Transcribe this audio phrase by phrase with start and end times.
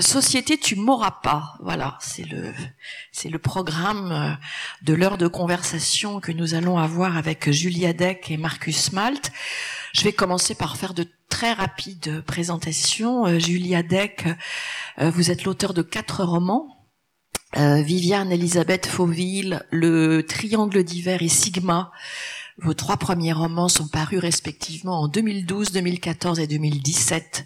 [0.00, 1.54] Société, tu m'auras pas.
[1.60, 2.52] Voilà, c'est le
[3.10, 4.34] c'est le programme euh,
[4.82, 9.32] de l'heure de conversation que nous allons avoir avec Julia Deck et Marcus Malt.
[9.92, 13.26] Je vais commencer par faire de très rapides présentations.
[13.26, 14.26] Euh, Julia Deck,
[14.98, 16.78] euh, vous êtes l'auteur de quatre romans.
[17.54, 21.92] Viviane Elisabeth Fauville, Le Triangle d'hiver et Sigma.
[22.56, 27.44] Vos trois premiers romans sont parus respectivement en 2012, 2014 et 2017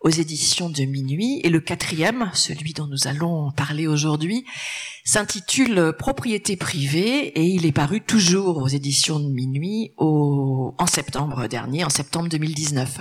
[0.00, 1.40] aux éditions de Minuit.
[1.44, 4.44] Et le quatrième, celui dont nous allons parler aujourd'hui,
[5.04, 11.46] s'intitule Propriété privée et il est paru toujours aux éditions de Minuit au, en septembre
[11.46, 12.98] dernier, en septembre 2019.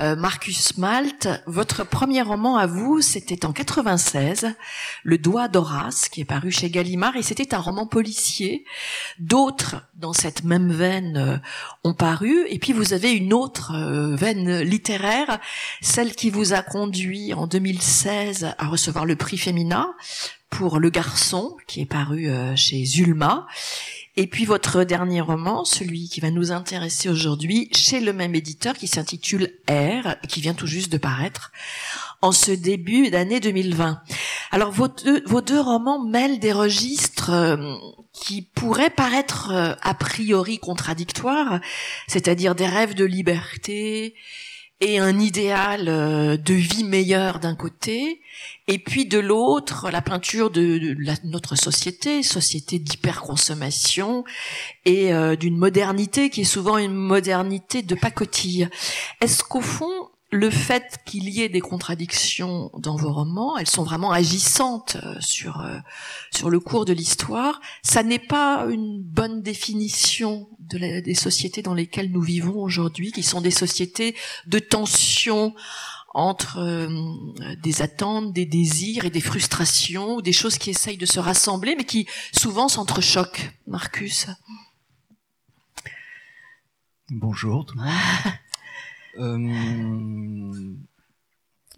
[0.00, 4.54] Euh, Marcus Malt, votre premier roman à vous, c'était en 96,
[5.02, 8.64] Le doigt d'Horace, qui est paru chez Gallimard, et c'était un roman policier.
[9.18, 11.36] D'autres, dans cette même veine, euh,
[11.84, 15.40] ont paru, et puis vous avez une autre euh, veine littéraire,
[15.82, 19.88] celle qui vous a conduit en 2016 à recevoir le prix Femina
[20.50, 23.46] pour Le Garçon, qui est paru chez Zulma.
[24.16, 28.74] Et puis votre dernier roman, celui qui va nous intéresser aujourd'hui, chez le même éditeur,
[28.74, 31.50] qui s'intitule R, qui vient tout juste de paraître
[32.20, 34.02] en ce début d'année 2020.
[34.50, 37.74] Alors vos deux, vos deux romans mêlent des registres euh,
[38.12, 41.60] qui pourraient paraître euh, a priori contradictoires,
[42.06, 44.14] c'est-à-dire des rêves de liberté
[44.82, 48.20] et un idéal euh, de vie meilleure d'un côté,
[48.66, 54.24] et puis de l'autre, la peinture de, notre société, société d'hyperconsommation
[54.84, 58.68] et euh, d'une modernité qui est souvent une modernité de pacotille.
[59.20, 60.01] Est-ce qu'au fond,
[60.32, 65.14] le fait qu'il y ait des contradictions dans vos romans, elles sont vraiment agissantes euh,
[65.20, 65.78] sur euh,
[66.32, 67.60] sur le cours de l'histoire.
[67.82, 73.22] Ça n'est pas une bonne définition de des sociétés dans lesquelles nous vivons aujourd'hui, qui
[73.22, 74.16] sont des sociétés
[74.46, 75.54] de tension
[76.14, 76.88] entre euh,
[77.62, 81.84] des attentes, des désirs et des frustrations, des choses qui essayent de se rassembler, mais
[81.84, 83.52] qui souvent s'entrechoquent.
[83.66, 84.28] Marcus?
[87.10, 87.66] Bonjour.
[87.66, 87.92] Tout le monde.
[89.18, 90.52] euh,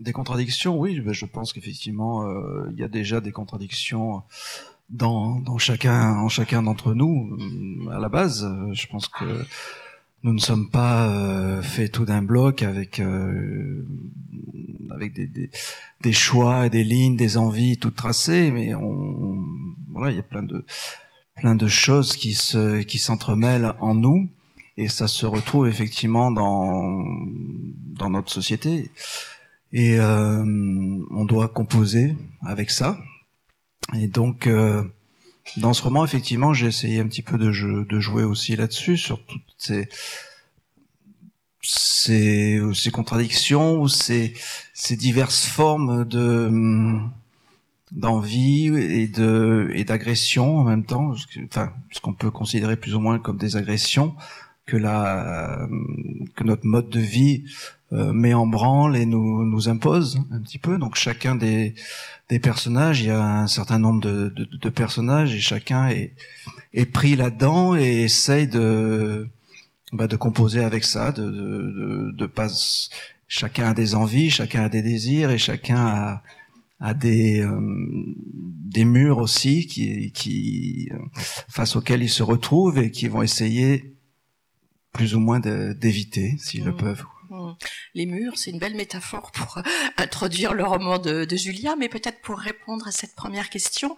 [0.01, 4.23] des contradictions, oui, ben, je pense qu'effectivement, euh, il y a déjà des contradictions
[4.91, 7.39] dans, dans chacun, en chacun d'entre nous.
[7.91, 9.45] À la base, je pense que
[10.25, 13.87] nous ne sommes pas euh, faits tout d'un bloc avec euh,
[14.91, 15.51] avec des, des,
[16.01, 18.73] des, choix des lignes, des envies toutes tracées, mais
[19.91, 20.65] voilà, il y a plein de
[21.37, 24.29] plein de choses qui se qui s'entremêlent en nous
[24.77, 27.05] et ça se retrouve effectivement dans
[27.95, 28.91] dans notre société.
[29.73, 30.45] Et euh,
[31.11, 32.99] on doit composer avec ça.
[33.95, 34.85] Et donc euh,
[35.57, 39.25] dans ce roman, effectivement, j'ai essayé un petit peu de, de jouer aussi là-dessus, sur
[39.25, 39.89] toutes ces,
[41.61, 44.35] ces, ces contradictions ou ces,
[44.73, 46.51] ces diverses formes de
[47.93, 51.15] d'envie et de et d'agression en même temps,
[51.45, 54.17] enfin ce qu'on peut considérer plus ou moins comme des agressions
[54.67, 55.69] que la
[56.37, 57.45] que notre mode de vie
[57.93, 60.79] euh, met en branle et nous nous impose un petit peu.
[60.79, 61.75] Donc chacun des
[62.29, 66.15] des personnages, il y a un certain nombre de, de, de personnages et chacun est,
[66.73, 69.29] est pris là-dedans et essaye de,
[69.93, 72.49] bah, de composer avec ça, de, de, de, pas,
[73.29, 76.23] chacun a des envies, chacun a des désirs et chacun a,
[76.81, 77.61] a des, euh,
[78.27, 80.89] des murs aussi qui, qui,
[81.49, 83.94] face auxquels ils se retrouvent et qui vont essayer
[84.95, 86.77] plus ou moins d'éviter s'ils le mmh.
[86.77, 87.05] peuvent.
[87.31, 87.53] Hmm.
[87.95, 89.63] Les murs, c'est une belle métaphore pour euh,
[89.97, 93.97] introduire le roman de, Julia, mais peut-être pour répondre à cette première question,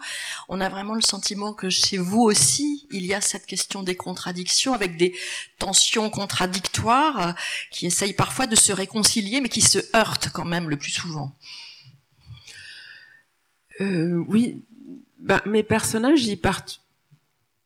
[0.49, 3.95] on a vraiment le sentiment que chez vous aussi, il y a cette question des
[3.95, 5.15] contradictions, avec des
[5.59, 7.33] tensions contradictoires euh,
[7.71, 11.37] qui essayent parfois de se réconcilier, mais qui se heurtent quand même le plus souvent.
[13.83, 14.65] Euh, oui,
[15.19, 16.86] bah, mes personnages, ils partent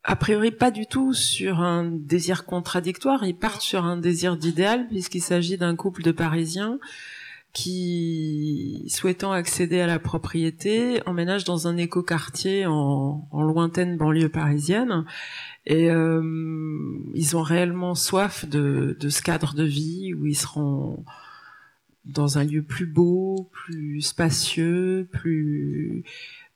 [0.03, 4.87] a priori pas du tout sur un désir contradictoire, ils partent sur un désir d'idéal
[4.89, 6.79] puisqu'il s'agit d'un couple de Parisiens
[7.53, 15.05] qui, souhaitant accéder à la propriété, emménagent dans un écoquartier en, en lointaine banlieue parisienne.
[15.67, 16.23] Et euh,
[17.15, 21.05] ils ont réellement soif de, de ce cadre de vie où ils seront
[22.05, 26.05] dans un lieu plus beau, plus spacieux, plus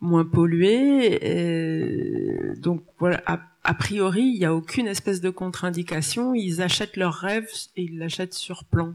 [0.05, 1.19] moins pollué.
[1.23, 6.35] Et donc voilà, a, priori, il n'y a aucune espèce de contre-indication.
[6.35, 8.95] Ils achètent leurs rêves et ils l'achètent sur plan.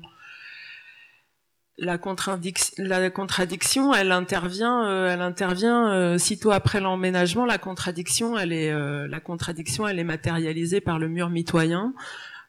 [1.77, 1.97] La,
[2.77, 7.45] la contradiction, elle intervient, euh, elle intervient euh, sitôt après l'emménagement.
[7.45, 11.93] La contradiction, elle est, euh, la contradiction, elle est matérialisée par le mur mitoyen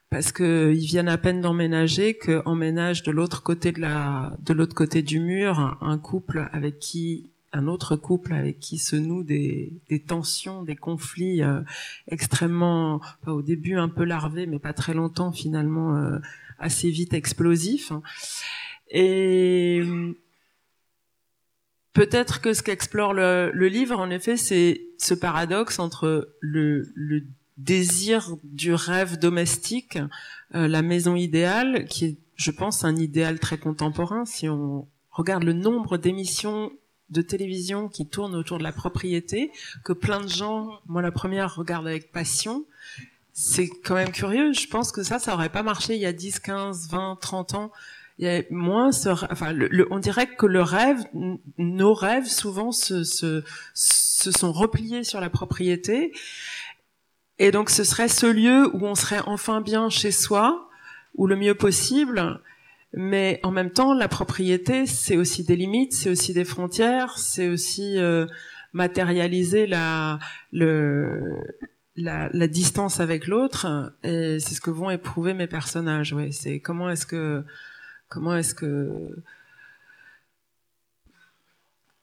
[0.09, 4.53] parce que ils viennent à peine d'emménager que emménage de l'autre côté de la de
[4.53, 9.23] l'autre côté du mur un couple avec qui un autre couple avec qui se nouent
[9.23, 11.61] des, des tensions, des conflits euh,
[12.07, 16.19] extrêmement, au début un peu larvés, mais pas très longtemps finalement euh,
[16.59, 17.91] assez vite explosifs.
[18.89, 19.81] Et
[21.93, 27.23] peut-être que ce qu'explore le, le, livre, en effet, c'est ce paradoxe entre le, le
[27.57, 29.99] désir du rêve domestique,
[30.55, 34.25] euh, la maison idéale, qui est, je pense, un idéal très contemporain.
[34.25, 36.71] Si on regarde le nombre d'émissions
[37.11, 39.51] de télévision qui tournent autour de la propriété,
[39.83, 42.65] que plein de gens, moi la première, regardent avec passion,
[43.33, 44.53] c'est quand même curieux.
[44.53, 47.53] Je pense que ça, ça aurait pas marché il y a 10, 15, 20, 30
[47.55, 47.71] ans.
[48.17, 49.55] Il y a moins ce, enfin,
[49.89, 51.03] on dirait que le rêve,
[51.57, 53.43] nos rêves souvent se, se,
[53.73, 56.13] se sont repliés sur la propriété
[57.41, 60.69] et donc ce serait ce lieu où on serait enfin bien chez soi,
[61.15, 62.39] ou le mieux possible.
[62.93, 67.47] Mais en même temps, la propriété, c'est aussi des limites, c'est aussi des frontières, c'est
[67.47, 68.25] aussi euh,
[68.73, 70.19] matérialiser la,
[70.51, 71.37] le,
[71.95, 73.93] la, la distance avec l'autre.
[74.03, 76.11] Et c'est ce que vont éprouver mes personnages.
[76.13, 77.43] Ouais, c'est comment est-ce que
[78.09, 79.23] comment est-ce que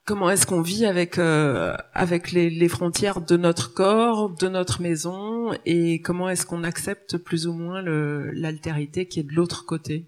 [0.06, 4.80] comment est-ce qu'on vit avec euh, avec les, les, frontières de notre corps, de notre
[4.80, 10.06] maison, et comment est-ce qu'on accepte plus ou moins l'altérité qui est de l'autre côté.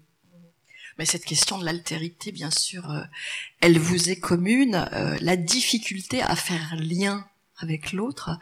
[1.01, 3.01] Mais cette question de l'altérité, bien sûr, euh,
[3.59, 4.87] elle vous est commune.
[4.93, 7.25] Euh, la difficulté à faire lien
[7.57, 8.39] avec l'autre,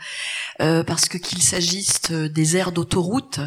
[0.58, 3.42] parce que qu'il s'agisse des aires d'autoroute,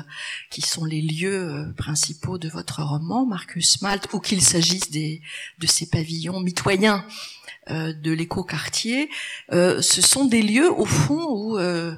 [0.50, 5.88] qui sont les lieux principaux de votre roman, Marcus Malt, ou qu'il s'agisse de ces
[5.88, 7.06] pavillons mitoyens
[7.70, 9.08] euh, de l'écoquartier,
[9.53, 11.94] euh, ce sont des lieux au fond où euh,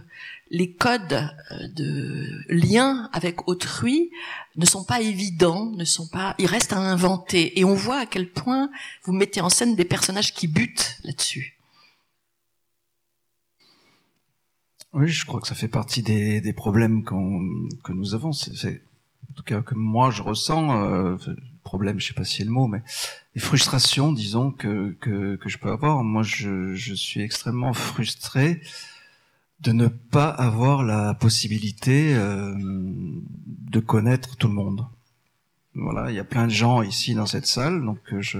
[0.50, 1.30] les codes
[1.74, 4.10] de lien avec autrui
[4.56, 7.58] ne sont pas évidents, ne sont pas, ils restent à inventer.
[7.58, 8.70] Et on voit à quel point
[9.04, 11.58] vous mettez en scène des personnages qui butent là-dessus.
[14.92, 18.32] Oui, je crois que ça fait partie des, des problèmes que nous avons.
[18.32, 18.82] C'est,
[19.30, 21.18] en tout cas que moi je ressens
[21.64, 22.82] problème, je sais pas si c'est le mot, mais
[23.34, 26.04] les frustrations, disons, que, que, que je peux avoir.
[26.04, 28.60] Moi, je, je suis extrêmement frustré
[29.60, 34.86] de ne pas avoir la possibilité euh, de connaître tout le monde.
[35.74, 38.38] Voilà, il y a plein de gens ici dans cette salle, donc que je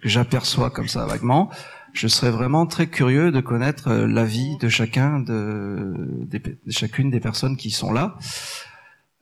[0.00, 1.50] que j'aperçois comme ça vaguement.
[1.92, 5.92] Je serais vraiment très curieux de connaître euh, la vie de chacun de,
[6.30, 6.40] de
[6.70, 8.16] chacune des personnes qui sont là.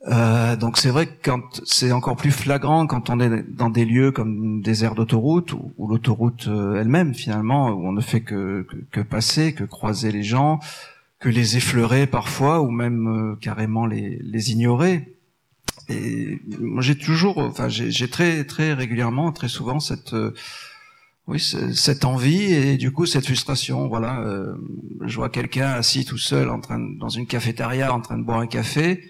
[0.07, 1.31] Euh, donc c'est vrai que
[1.65, 5.87] c'est encore plus flagrant quand on est dans des lieux comme des aires d'autoroute ou,
[5.89, 10.61] l'autoroute euh, elle-même finalement où on ne fait que, que, passer, que croiser les gens,
[11.19, 15.17] que les effleurer parfois ou même euh, carrément les, les ignorer.
[15.89, 20.15] Et moi j'ai toujours, enfin j'ai très très régulièrement, très souvent cette
[21.27, 23.87] oui cette envie et du coup cette frustration.
[23.87, 24.23] Voilà,
[25.01, 28.39] je vois quelqu'un assis tout seul en train dans une cafétéria en train de boire
[28.39, 29.03] un café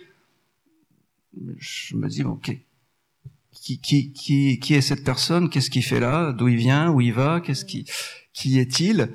[1.57, 2.57] je me dis, ok,
[3.51, 5.49] qui, qui, qui, qui est cette personne?
[5.49, 6.31] Qu'est-ce qu'il fait là?
[6.31, 6.91] D'où il vient?
[6.91, 7.41] Où il va?
[7.41, 7.85] Qu'est-ce qui,
[8.33, 9.13] qui est-il?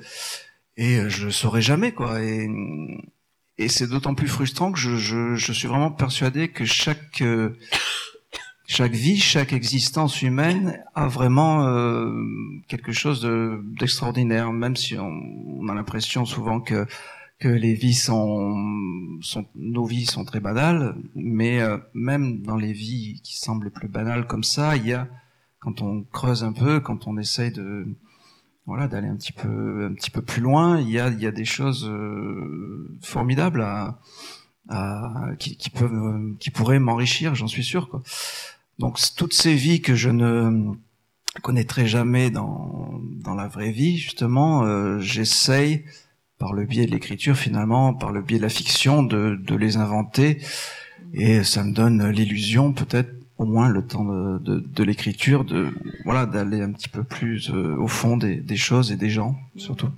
[0.77, 2.21] Et euh, je saurais jamais quoi.
[2.21, 2.49] Et,
[3.57, 7.57] et c'est d'autant plus frustrant que je, je, je, suis vraiment persuadé que chaque euh,
[8.67, 12.11] chaque vie, chaque existence humaine a vraiment euh,
[12.67, 13.21] quelque chose
[13.79, 15.11] d'extraordinaire, même si on,
[15.59, 16.85] on a l'impression souvent que
[17.39, 22.73] que les vies sont, sont, nos vies sont très banales, mais euh, même dans les
[22.73, 25.07] vies qui semblent plus banales comme ça, il y a,
[25.59, 27.87] quand on creuse un peu, quand on essaye de,
[28.65, 31.27] voilà, d'aller un petit peu, un petit peu plus loin, il y a, il y
[31.27, 33.99] a des choses euh, formidables à,
[34.69, 38.01] à, qui, qui peuvent, qui pourraient m'enrichir, j'en suis sûr, quoi.
[38.79, 40.73] Donc toutes ces vies que je ne
[41.41, 45.85] connaîtrai jamais dans, dans la vraie vie, justement, euh, j'essaye
[46.45, 50.37] par le biais de l'écriture finalement, par le biais de la fiction, de, les inventer.
[51.11, 53.09] Et ça me donne l'illusion, peut-être
[53.39, 55.73] au moins le temps de, de, l'écriture, de
[56.03, 59.89] voilà d'aller un petit peu plus euh, au fond des choses et des gens, surtout.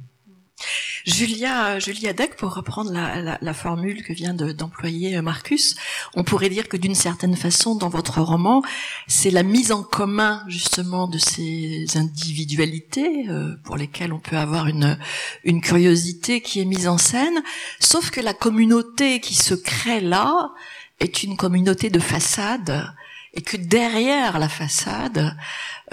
[1.05, 5.75] Julia, Julia Deck, pour reprendre la, la, la formule que vient d'employer euh, Marcus,
[6.15, 8.61] on pourrait dire que d'une certaine façon, dans votre roman,
[9.07, 14.67] c'est la mise en commun justement de ces individualités euh, pour lesquelles on peut avoir
[14.67, 14.97] une,
[15.43, 17.41] une curiosité qui est mise en scène,
[17.79, 20.51] sauf que la communauté qui se crée là
[20.99, 22.91] est une communauté de façade
[23.33, 25.37] et que derrière la façade,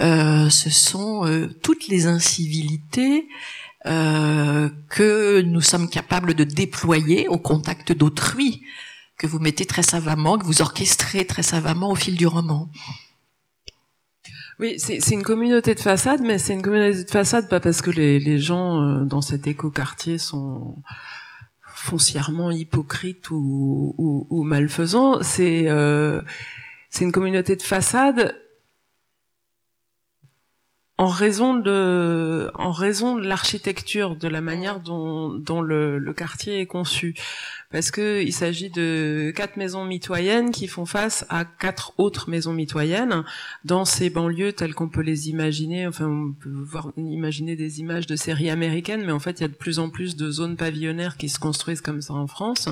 [0.01, 3.27] euh, ce sont euh, toutes les incivilités
[3.85, 8.63] euh, que nous sommes capables de déployer au contact d'autrui,
[9.17, 12.69] que vous mettez très savamment, que vous orchestrez très savamment au fil du roman.
[14.59, 17.91] Oui, c'est une communauté de façade, mais c'est une communauté de façade pas parce que
[17.91, 20.77] les, les gens euh, dans cet écoquartier sont
[21.61, 25.21] foncièrement hypocrites ou, ou, ou malfaisants.
[25.21, 26.21] C'est euh,
[26.89, 28.35] c'est une communauté de façade
[30.97, 36.61] en raison de en raison de l'architecture, de la manière dont, dont le, le quartier
[36.61, 37.15] est conçu
[37.75, 42.53] parce que il s'agit de quatre maisons mitoyennes qui font face à quatre autres maisons
[42.53, 43.25] mitoyennes
[43.65, 45.85] dans ces banlieues telles qu'on peut les imaginer.
[45.85, 49.45] Enfin, on peut voir imaginer des images de séries américaines, mais en fait, il y
[49.45, 52.69] a de plus en plus de zones pavillonnaires qui se construisent comme ça en France,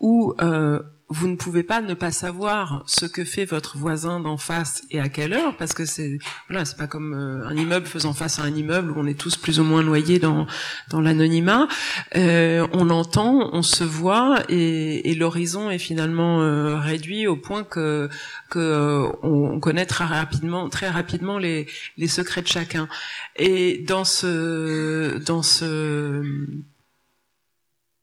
[0.00, 4.36] où euh, vous ne pouvez pas ne pas savoir ce que fait votre voisin d'en
[4.36, 7.86] face et à quelle heure, parce que c'est voilà, c'est pas comme euh, un immeuble
[7.86, 10.48] faisant face à un immeuble où on est tous plus ou moins noyés dans
[10.90, 11.68] dans l'anonymat.
[12.16, 17.62] Euh, on entend, on se voit, et, et l'horizon est finalement euh, réduit au point
[17.62, 18.08] que
[18.50, 22.88] que euh, on connaît très rapidement très rapidement les les secrets de chacun.
[23.36, 26.22] Et dans ce dans ce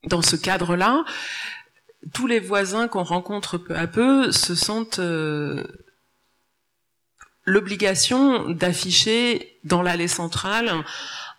[0.07, 1.03] dans ce cadre-là,
[2.11, 5.63] tous les voisins qu'on rencontre peu à peu se sentent euh,
[7.45, 10.71] l'obligation d'afficher dans l'allée centrale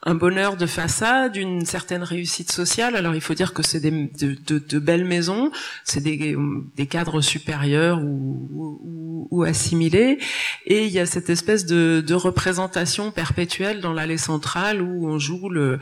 [0.07, 2.95] un bonheur de façade, une certaine réussite sociale.
[2.95, 5.51] Alors il faut dire que c'est de, de, de, belles maisons,
[5.85, 6.37] c'est des,
[6.77, 10.19] des, cadres supérieurs ou, ou, ou, assimilés,
[10.67, 15.19] et il y a cette espèce de, de représentation perpétuelle dans l'allée centrale où on
[15.19, 15.79] joue le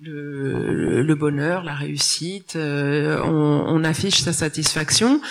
[0.00, 5.22] le, le, bonheur, la réussite, euh, on, on, affiche sa satisfaction.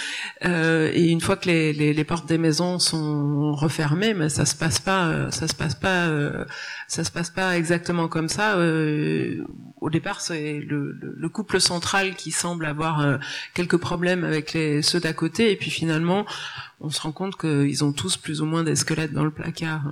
[0.43, 4.45] Euh, et une fois que les, les, les, portes des maisons sont refermées, mais ça
[4.45, 6.45] se passe pas, ça se passe pas, euh,
[6.87, 8.57] ça se passe pas exactement comme ça.
[8.57, 9.45] Euh,
[9.81, 13.17] au départ, c'est le, le, couple central qui semble avoir euh,
[13.53, 16.25] quelques problèmes avec les, ceux d'à côté, et puis finalement,
[16.81, 19.83] on se rend compte qu'ils ont tous plus ou moins des squelettes dans le placard.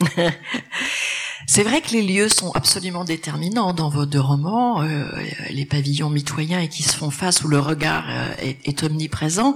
[1.54, 5.04] C'est vrai que les lieux sont absolument déterminants dans vos deux romans, euh,
[5.50, 9.54] les pavillons mitoyens et qui se font face où le regard euh, est, omniprésent.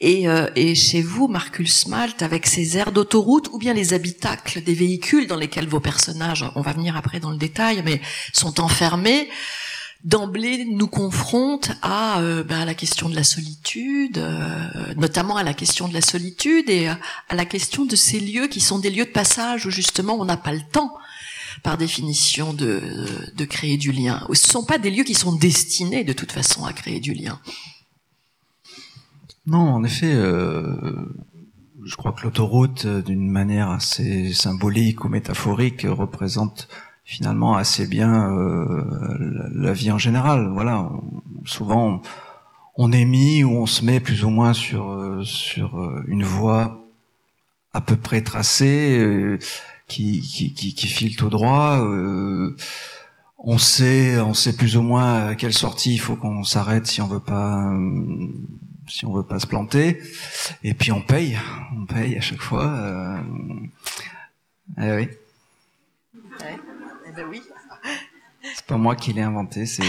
[0.00, 4.60] Et, euh, et, chez vous, Marcus Malt, avec ses aires d'autoroute ou bien les habitacles
[4.60, 8.00] des véhicules dans lesquels vos personnages, on va venir après dans le détail, mais
[8.32, 9.28] sont enfermés,
[10.04, 15.42] d'emblée nous confronte à, euh, ben, à, la question de la solitude, euh, notamment à
[15.42, 16.98] la question de la solitude et à,
[17.32, 20.36] la question de ces lieux qui sont des lieux de passage où justement on n'a
[20.36, 20.92] pas le temps
[21.62, 22.80] par définition de,
[23.34, 24.20] de créer du lien.
[24.26, 27.14] Ce ne sont pas des lieux qui sont destinés de toute façon à créer du
[27.14, 27.40] lien.
[29.46, 30.76] Non, en effet, euh,
[31.84, 36.68] je crois que l'autoroute, d'une manière assez symbolique ou métaphorique, représente
[37.04, 40.50] finalement assez bien euh, la, vie en général.
[40.52, 40.90] Voilà,
[41.44, 42.02] souvent
[42.76, 46.84] on, est mis ou on se met plus ou moins sur euh, sur une voie
[47.72, 49.38] à peu près tracée
[49.90, 51.80] qui, qui, qui, qui file tout droit.
[51.80, 52.56] Euh,
[53.38, 57.02] on sait, on sait plus ou moins à quelle sortie il faut qu'on s'arrête si
[57.02, 58.28] on veut pas, euh,
[58.86, 60.00] si on veut pas se planter.
[60.62, 61.38] Et puis on paye,
[61.76, 62.66] on paye à chaque fois.
[62.66, 63.18] Euh...
[64.78, 65.08] Eh oui.
[66.42, 67.42] Eh ben oui.
[68.54, 69.82] C'est pas moi qui l'ai inventé, c'est.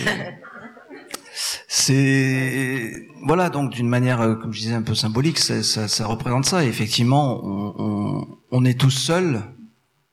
[1.67, 6.45] c'est voilà donc d'une manière comme je disais un peu symbolique ça, ça, ça représente
[6.45, 9.41] ça effectivement on, on, on est tous seuls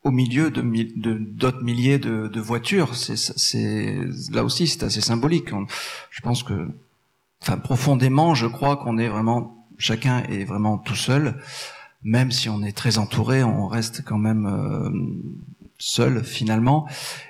[0.08, 0.62] au milieu de
[1.12, 2.94] d'autres milliers de, de voitures.
[2.94, 3.98] C'est
[4.32, 5.50] là aussi c'est assez symbolique.
[6.10, 6.68] je pense que,
[7.42, 11.40] enfin profondément, je crois qu'on est vraiment chacun est vraiment tout seul.
[12.02, 14.90] Même si on est très entouré, on reste quand même euh,
[15.78, 16.88] seul finalement.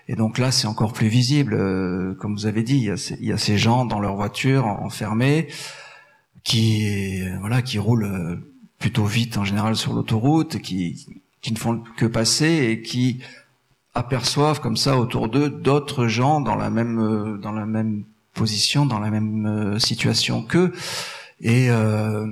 [0.09, 1.55] Et donc là, c'est encore plus visible.
[1.55, 4.01] Euh, comme vous avez dit, il y, a ces, il y, a ces, gens dans
[4.01, 5.49] leur voiture enfermés
[6.45, 8.37] qui voilà qui roulent euh,
[8.79, 11.07] plutôt vite en général sur l'autoroute, qui
[11.41, 13.21] qui ne font que passer et qui
[13.95, 18.05] aperçoivent comme ça autour d'eux d'autres gens dans la même euh, dans la même
[18.35, 20.73] position, dans la même euh, situation qu'eux.
[21.41, 22.27] Et euh,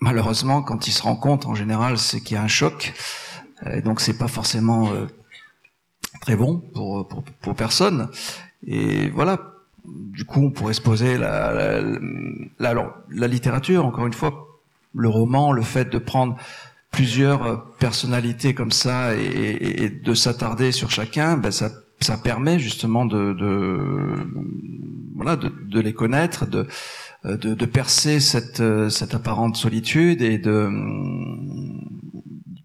[0.00, 2.94] malheureusement, quand ils se rencontrent, en général, c'est qu'il y a un choc.
[3.72, 4.90] Et donc, c'est pas forcément
[6.20, 8.08] très bon pour, pour, pour personne.
[8.66, 9.54] Et voilà.
[9.84, 14.60] Du coup, on pourrait se poser la, la, la, la, la littérature, encore une fois,
[14.94, 16.36] le roman, le fait de prendre
[16.90, 22.58] plusieurs euh, personnalités comme ça et, et, de s'attarder sur chacun, ben ça, ça permet
[22.58, 24.26] justement de, de
[25.14, 26.66] voilà de, de, les connaître, de,
[27.24, 30.70] euh, de, de percer cette, euh, cette apparente solitude et de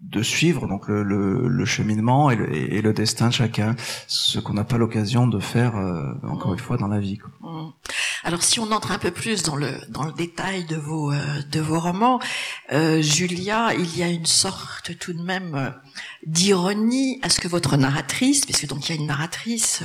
[0.00, 3.74] de suivre donc le, le, le cheminement et le, et le, destin de chacun,
[4.06, 5.74] ce qu'on n'a pas l'occasion de faire
[6.22, 7.18] encore une fois dans la vie.
[7.18, 7.32] Quoi.
[7.64, 7.72] Mmh.
[8.26, 11.42] Alors si on entre un peu plus dans le dans le détail de vos euh,
[11.50, 12.20] de vos romans,
[12.72, 15.70] euh, Julia, il y a une sorte tout de même euh,
[16.26, 19.82] d'ironie à ce que votre narratrice, puisque donc il y a une narratrice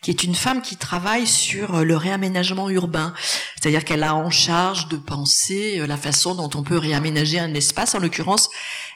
[0.00, 3.12] qui est une femme qui travaille sur le réaménagement urbain,
[3.56, 7.94] c'est-à-dire qu'elle a en charge de penser la façon dont on peut réaménager un espace.
[7.94, 8.48] En l'occurrence,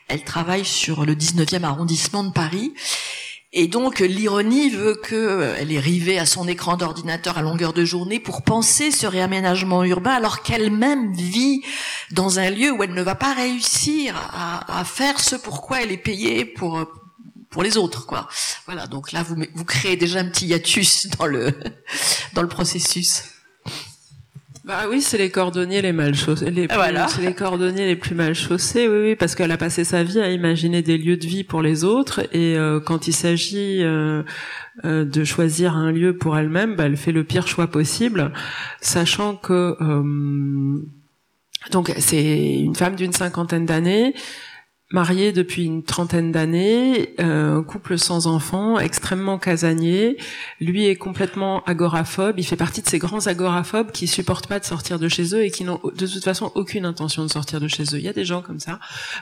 [0.08, 2.72] elle travaille sur le 19e arrondissement de Paris.
[3.52, 7.84] Et donc l'ironie veut qu'elle euh, est rivée à son écran d'ordinateur à longueur de
[7.84, 11.62] journée pour penser ce réaménagement urbain alors qu'elle-même vit
[12.12, 15.96] dans un lieu où elle ne va pas réussir à, faire ce pourquoi elle est
[15.96, 16.86] payée pour
[17.50, 18.28] pour les autres quoi.
[18.66, 21.52] Voilà, donc là vous vous créez déjà un petit hiatus dans le
[22.34, 23.24] dans le processus.
[24.70, 26.48] Bah oui, c'est les cordonniers les mal chaussés.
[26.48, 27.08] Les voilà.
[27.08, 30.20] C'est les cordonniers les plus mal chaussés, oui, oui, parce qu'elle a passé sa vie
[30.20, 34.22] à imaginer des lieux de vie pour les autres, et euh, quand il s'agit euh,
[34.84, 38.32] euh, de choisir un lieu pour elle-même, bah, elle fait le pire choix possible,
[38.80, 39.76] sachant que
[41.72, 44.14] donc c'est une femme d'une cinquantaine d'années
[44.92, 50.16] marié depuis une trentaine d'années, euh, couple sans enfants, extrêmement casanier.
[50.60, 52.38] Lui est complètement agoraphobe.
[52.38, 55.44] Il fait partie de ces grands agoraphobes qui supportent pas de sortir de chez eux
[55.44, 57.98] et qui n'ont de toute façon aucune intention de sortir de chez eux.
[57.98, 58.80] Il y a des gens comme ça.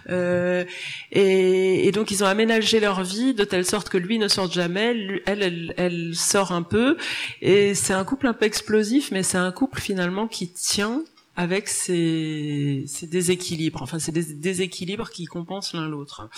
[0.08, 0.64] Euh,
[1.12, 4.50] et, et, donc ils ont aménagé leur vie de telle sorte que lui ne sort
[4.50, 6.96] jamais, elle, elle, elle sort un peu.
[7.42, 11.02] Et c'est un couple un peu explosif, mais c'est un couple finalement qui tient
[11.38, 13.80] avec ces, ces déséquilibres.
[13.80, 16.28] Enfin, des déséquilibres qui compensent l'un l'autre.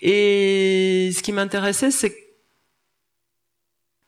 [0.00, 2.16] Et ce qui m'intéressait, c'est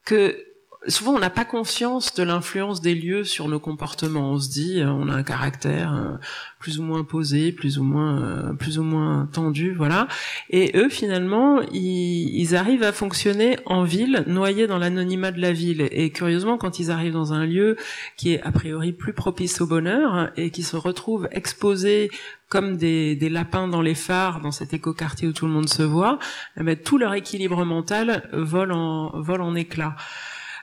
[0.07, 0.43] que
[0.88, 4.33] souvent on n'a pas conscience de l'influence des lieux sur nos comportements.
[4.33, 6.17] On se dit, euh, on a un caractère euh,
[6.59, 10.09] plus ou moins posé, plus ou moins, euh, plus ou moins tendu, voilà.
[10.50, 15.53] Et eux, finalement, ils, ils arrivent à fonctionner en ville, noyés dans l'anonymat de la
[15.53, 15.88] ville.
[15.91, 17.76] Et curieusement, quand ils arrivent dans un lieu
[18.17, 22.11] qui est a priori plus propice au bonheur et qui se retrouvent exposés
[22.49, 25.83] comme des, des, lapins dans les phares dans cet écoquartier où tout le monde se
[25.83, 26.19] voit,
[26.57, 29.97] eh ben, tout leur équilibre mental vole en, vole en éclats.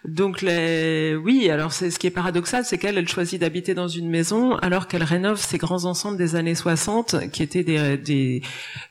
[0.06, 1.16] Donc les...
[1.16, 4.56] oui, alors c'est ce qui est paradoxal, c'est qu'elle elle choisit d'habiter dans une maison
[4.56, 8.42] alors qu'elle rénove ces grands ensembles des années 60 qui étaient des, des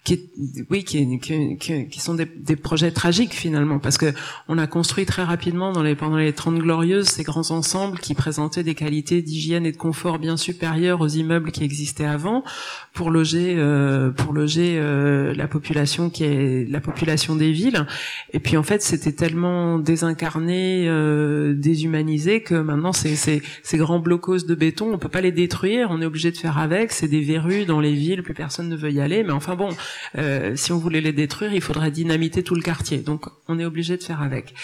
[0.04, 0.30] qui
[0.70, 3.80] oui qui, qui, qui, sont des, des, projets tragiques finalement.
[3.80, 4.12] Parce que
[4.46, 8.14] on a construit très rapidement dans les pendant les 30 glorieuses ces grands ensembles qui
[8.14, 12.44] présentaient des qualités d'hygiène et de confort bien supérieures aux immeubles qui existaient avant
[12.92, 17.84] pour loger euh, pour loger euh, la population qui est la population des villes.
[18.32, 23.98] Et puis en fait c'était tellement désincarné euh, euh, déshumanisé que maintenant c'est ces grands
[23.98, 26.92] blocos de béton, on peut pas les détruire, on est obligé de faire avec.
[26.92, 29.22] C'est des verrues dans les villes, plus personne ne veut y aller.
[29.22, 29.70] Mais enfin bon,
[30.18, 32.98] euh, si on voulait les détruire, il faudrait dynamiter tout le quartier.
[32.98, 34.54] Donc on est obligé de faire avec.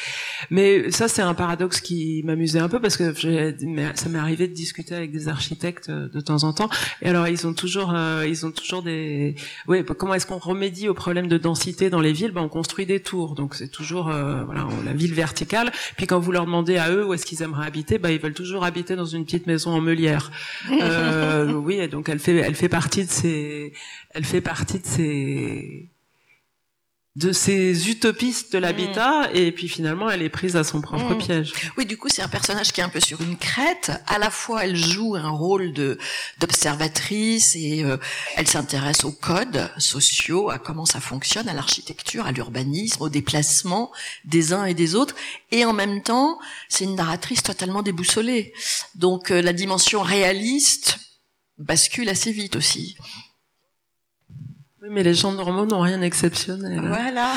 [0.50, 3.14] Mais ça c'est un paradoxe qui m'amusait un peu parce que
[3.94, 6.68] ça m'est arrivé de discuter avec des architectes euh, de temps en temps.
[7.02, 7.94] Et alors ils ont toujours,
[8.26, 9.34] ils ont toujours des,
[9.66, 12.32] oui, comment est-ce qu'on remédie au problème de densité dans les villes?
[12.32, 13.34] Ben on construit des tours.
[13.34, 15.72] Donc c'est toujours, la ville verticale.
[15.96, 18.34] Puis quand vous leur demandez à eux où est-ce qu'ils aimeraient habiter, bah ils veulent
[18.34, 20.30] toujours habiter dans une petite maison en meulière.
[20.70, 23.72] Euh, oui, et donc elle fait, elle fait partie de ces,
[24.10, 25.90] elle fait partie de ces
[27.16, 29.36] de ces utopistes de l'habitat mm.
[29.36, 31.18] et puis finalement elle est prise à son propre mm.
[31.18, 31.52] piège.
[31.78, 33.90] Oui, du coup c'est un personnage qui est un peu sur une crête.
[34.06, 35.98] À la fois elle joue un rôle de
[36.38, 37.96] d'observatrice et euh,
[38.36, 43.90] elle s'intéresse aux codes sociaux, à comment ça fonctionne, à l'architecture, à l'urbanisme, au déplacement
[44.26, 45.16] des uns et des autres.
[45.50, 48.52] Et en même temps c'est une narratrice totalement déboussolée.
[48.94, 50.98] Donc euh, la dimension réaliste
[51.56, 52.94] bascule assez vite aussi
[54.90, 56.80] mais les gens normaux n'ont rien d'exceptionnel.
[56.86, 57.32] Voilà.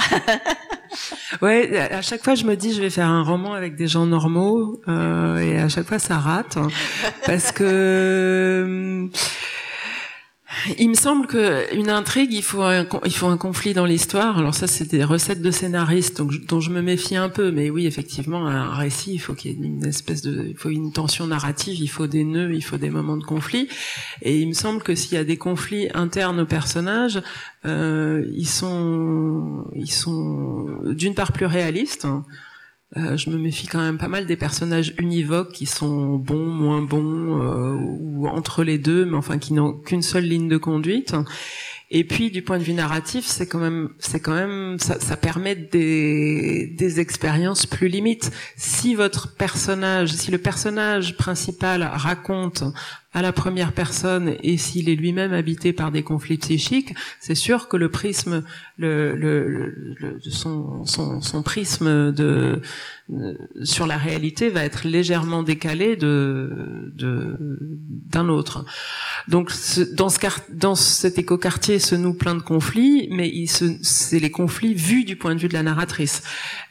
[1.41, 4.05] ouais, à chaque fois je me dis je vais faire un roman avec des gens
[4.05, 6.57] normaux euh, et à chaque fois ça rate
[7.25, 9.09] parce que
[10.79, 14.37] il me semble que une intrigue, il faut un, il faut un conflit dans l'histoire.
[14.39, 17.51] Alors ça, c'est des recettes de scénaristes dont je me méfie un peu.
[17.51, 20.69] Mais oui, effectivement, un récit, il faut qu'il y ait une espèce de, il faut
[20.69, 23.67] une tension narrative, il faut des nœuds, il faut des moments de conflit.
[24.23, 27.21] Et il me semble que s'il y a des conflits internes aux personnages,
[27.65, 32.07] euh, ils sont, ils sont d'une part plus réalistes.
[32.97, 36.81] Euh, je me méfie quand même pas mal des personnages univoques qui sont bons, moins
[36.81, 41.15] bons, euh, ou entre les deux, mais enfin qui n'ont qu'une seule ligne de conduite.
[41.91, 45.17] Et puis du point de vue narratif, c'est quand même, c'est quand même, ça, ça
[45.17, 48.31] permet des, des expériences plus limites.
[48.57, 52.63] Si votre personnage, si le personnage principal raconte
[53.11, 57.67] à la première personne et s'il est lui-même habité par des conflits psychiques, c'est sûr
[57.67, 58.43] que le prisme,
[58.77, 62.13] le, son, prisme
[63.63, 66.49] sur la réalité va être légèrement décalé d'un
[68.29, 68.65] autre.
[69.27, 69.51] Donc
[69.93, 73.31] dans ce dans cet écoquartier se nouent plein de conflits, mais
[73.81, 76.23] c'est les conflits vus du point de vue de la narratrice.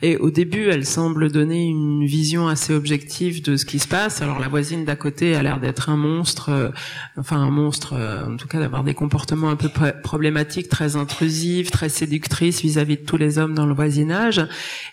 [0.02, 4.22] Et au début, elle semble donner une vision assez objective de ce qui se passe.
[4.22, 6.68] Alors la voisine d'à côté a l'air d'être un monstre, euh,
[7.16, 9.70] enfin un monstre, euh, en tout cas d'avoir des comportements un peu
[10.02, 14.46] problématiques, très intrusifs, très séductrices vis-à-vis de tous les hommes dans le voisinage.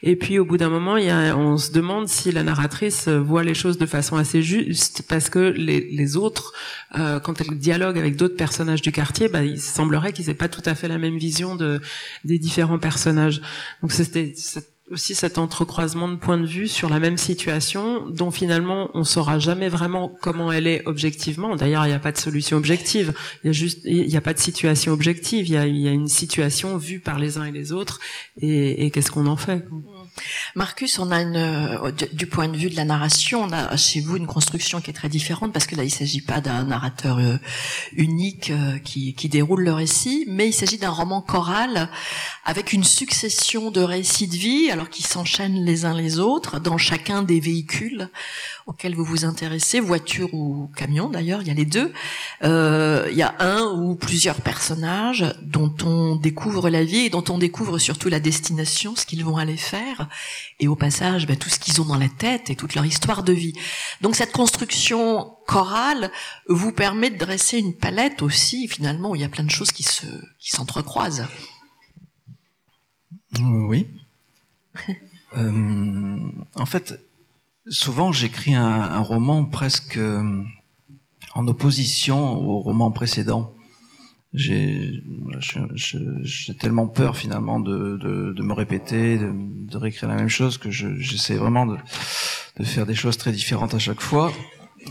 [0.04, 3.78] Et puis au bout d'un moment, on se demande si la narratrice voit les choses
[3.78, 6.54] de façon assez juste, parce que les, les autres,
[6.98, 10.50] euh, quand elle dialogue avec d'autres personnages du quartier, bah, il semblerait qu'ils aient pas
[10.50, 11.82] tout à fait la même vision de
[12.24, 13.42] des différents personnages.
[13.82, 14.34] Donc c'était
[14.92, 19.40] aussi cet entrecroisement de points de vue sur la même situation dont finalement on saura
[19.40, 21.56] jamais vraiment comment elle est objectivement.
[21.56, 23.14] D'ailleurs, il n'y a pas de solution objective.
[23.44, 25.48] Il y a juste, il n'y a pas de situation objective.
[25.48, 28.00] Il y a, une situation vue par les uns et les autres
[28.42, 29.66] et qu'est-ce qu'on en fait.
[30.56, 34.00] Marcus, on a une, euh, du point de vue de la narration, on a chez
[34.00, 37.20] vous une construction qui est très différente parce que là, il s'agit pas d'un narrateur
[37.20, 37.38] euh,
[37.94, 41.90] unique euh, qui, déroule le récit, mais il s'agit d'un roman choral
[42.46, 46.78] avec une succession de récits de vie, alors qui s'enchaînent les uns les autres dans
[46.78, 48.10] chacun des véhicules
[48.68, 51.92] auxquels vous vous intéressez, voiture ou camion d'ailleurs, il y a les deux.
[52.42, 57.38] Il y a un ou plusieurs personnages dont on découvre la vie et dont on
[57.38, 60.05] découvre surtout la destination, ce qu'ils vont aller faire,
[60.60, 63.24] et au passage ben, tout ce qu'ils ont dans la tête et toute leur histoire
[63.24, 63.54] de vie.
[64.02, 66.12] Donc cette construction chorale
[66.48, 69.72] vous permet de dresser une palette aussi, finalement, où il y a plein de choses
[69.72, 70.06] qui se
[70.40, 71.28] qui s'entrecroisent.
[73.40, 73.88] Oui.
[75.38, 76.18] euh,
[76.56, 77.00] en fait,
[77.68, 80.44] Souvent, j'écris un, un, roman presque euh,
[81.34, 83.55] en opposition au roman précédent.
[84.36, 85.02] J'ai
[86.60, 91.78] tellement peur finalement de, me répéter, de, réécrire la même chose que j'essaie vraiment de,
[92.64, 94.32] faire des choses très différentes à chaque fois.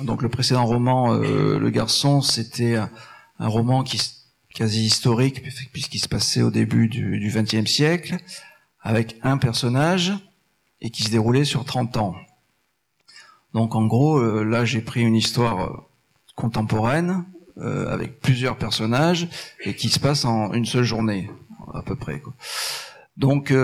[0.02, 2.90] Donc le précédent roman, euh, Le Garçon, c'était un,
[3.38, 4.00] un, roman qui
[4.52, 8.16] quasi historique puisqu'il se passait au début du XXe siècle,
[8.80, 10.12] avec un personnage
[10.80, 12.14] et qui se déroulait sur 30 ans.
[13.54, 15.76] Donc en gros, euh, là j'ai pris une histoire euh,
[16.36, 17.24] contemporaine
[17.58, 19.28] euh, avec plusieurs personnages
[19.64, 21.30] et qui se passe en une seule journée
[21.72, 22.20] à peu près.
[22.20, 22.34] Quoi.
[23.16, 23.54] Donc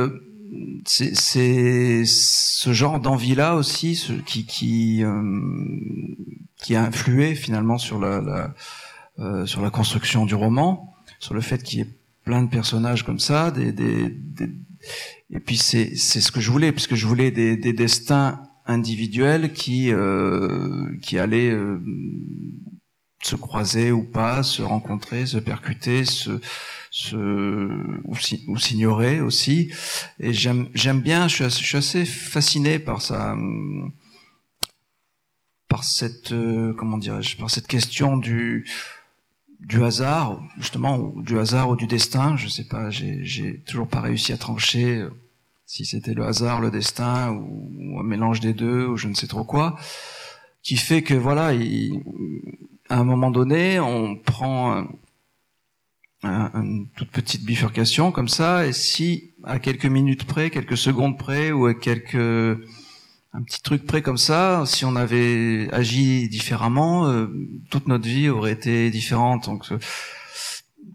[0.84, 5.02] c'est ce genre d'envie-là aussi ce, qui qui
[6.56, 8.20] qui a influé finalement sur la,
[9.18, 13.04] la sur la construction du roman, sur le fait qu'il y ait plein de personnages
[13.04, 14.50] comme ça, des, des, des
[15.30, 19.52] et puis c'est c'est ce que je voulais puisque je voulais des, des destins individuels
[19.52, 21.80] qui euh, qui allaient euh,
[23.22, 26.40] se croiser ou pas, se rencontrer, se percuter, se,
[26.90, 27.16] se
[28.04, 29.72] ou s'ignorer aussi.
[30.18, 33.36] Et j'aime j'aime bien, je suis, je assez fasciné par ça,
[35.68, 38.66] par cette euh, comment dirais-je, par cette question du
[39.60, 44.32] du hasard, justement, du hasard ou du destin, je sais pas, j'ai toujours pas réussi
[44.32, 45.06] à trancher
[45.66, 49.28] si c'était le hasard, le destin, ou, un mélange des deux, ou je ne sais
[49.28, 49.76] trop quoi,
[50.62, 52.02] qui fait que voilà, il,
[52.90, 54.86] à un moment donné, on prend
[56.22, 61.52] une toute petite bifurcation comme ça, et si à quelques minutes près, quelques secondes près,
[61.52, 62.16] ou à quelques
[63.32, 67.28] un petit truc près comme ça, si on avait agi différemment, euh,
[67.70, 69.44] toute notre vie aurait été différente.
[69.44, 69.66] Donc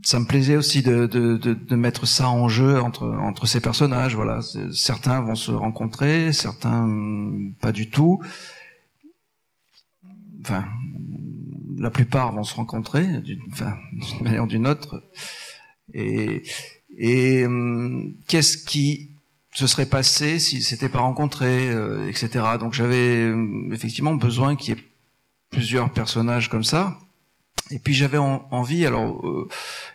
[0.04, 3.62] ça me plaisait aussi de, de, de, de, mettre ça en jeu entre, entre ces
[3.62, 4.16] personnages.
[4.16, 4.42] Voilà,
[4.74, 6.90] certains vont se rencontrer, certains
[7.62, 8.22] pas du tout.
[10.42, 10.66] Enfin,
[11.78, 13.76] la plupart vont se rencontrer d'une enfin,
[14.22, 15.04] manière ou d'une autre.
[15.94, 16.44] Et,
[16.98, 19.12] et hum, qu'est-ce qui
[19.54, 22.46] se serait passé s'ils s'étaient pas rencontrés, euh, etc.
[22.60, 24.84] Donc j'avais hum, effectivement besoin qu'il y ait
[25.52, 26.98] plusieurs personnages comme ça.
[27.72, 29.48] Et puis j'avais envie, alors euh,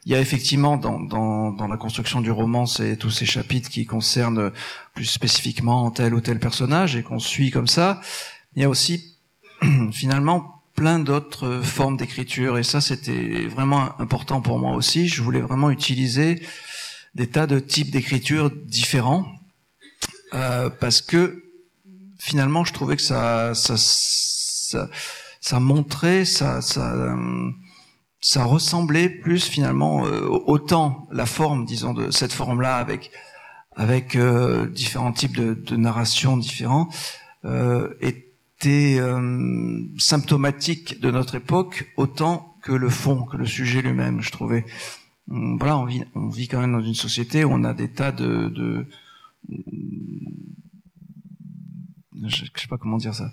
[0.05, 3.71] il y a effectivement dans, dans, dans, la construction du roman c'est tous ces chapitres
[3.71, 4.51] qui concernent
[4.93, 8.01] plus spécifiquement tel ou tel personnage et qu'on suit comme ça.
[8.57, 9.17] Il y a aussi
[9.93, 15.09] finalement plein d'autres formes d'écriture et ça c'était vraiment important pour moi aussi.
[15.09, 16.41] Je voulais vraiment utiliser
[17.15, 19.27] des tas de types d'écriture différents
[20.33, 21.45] euh, parce que
[22.19, 24.89] finalement je trouvais que ça, ça, ça
[25.43, 27.51] ça montrait, ça, ça, euh,
[28.23, 33.11] ça ressemblait plus finalement euh, autant la forme, disons, de cette forme-là avec
[33.77, 36.89] avec euh, différents types de, de narration différents,
[37.45, 38.30] euh, est
[38.69, 44.65] euh, symptomatique de notre époque autant que le fond, que le sujet lui-même, je trouvais.
[45.31, 47.89] Hum, voilà, on vit, on vit quand même dans une société où on a des
[47.89, 48.87] tas de, de
[52.27, 53.31] je, sais pas comment dire ça,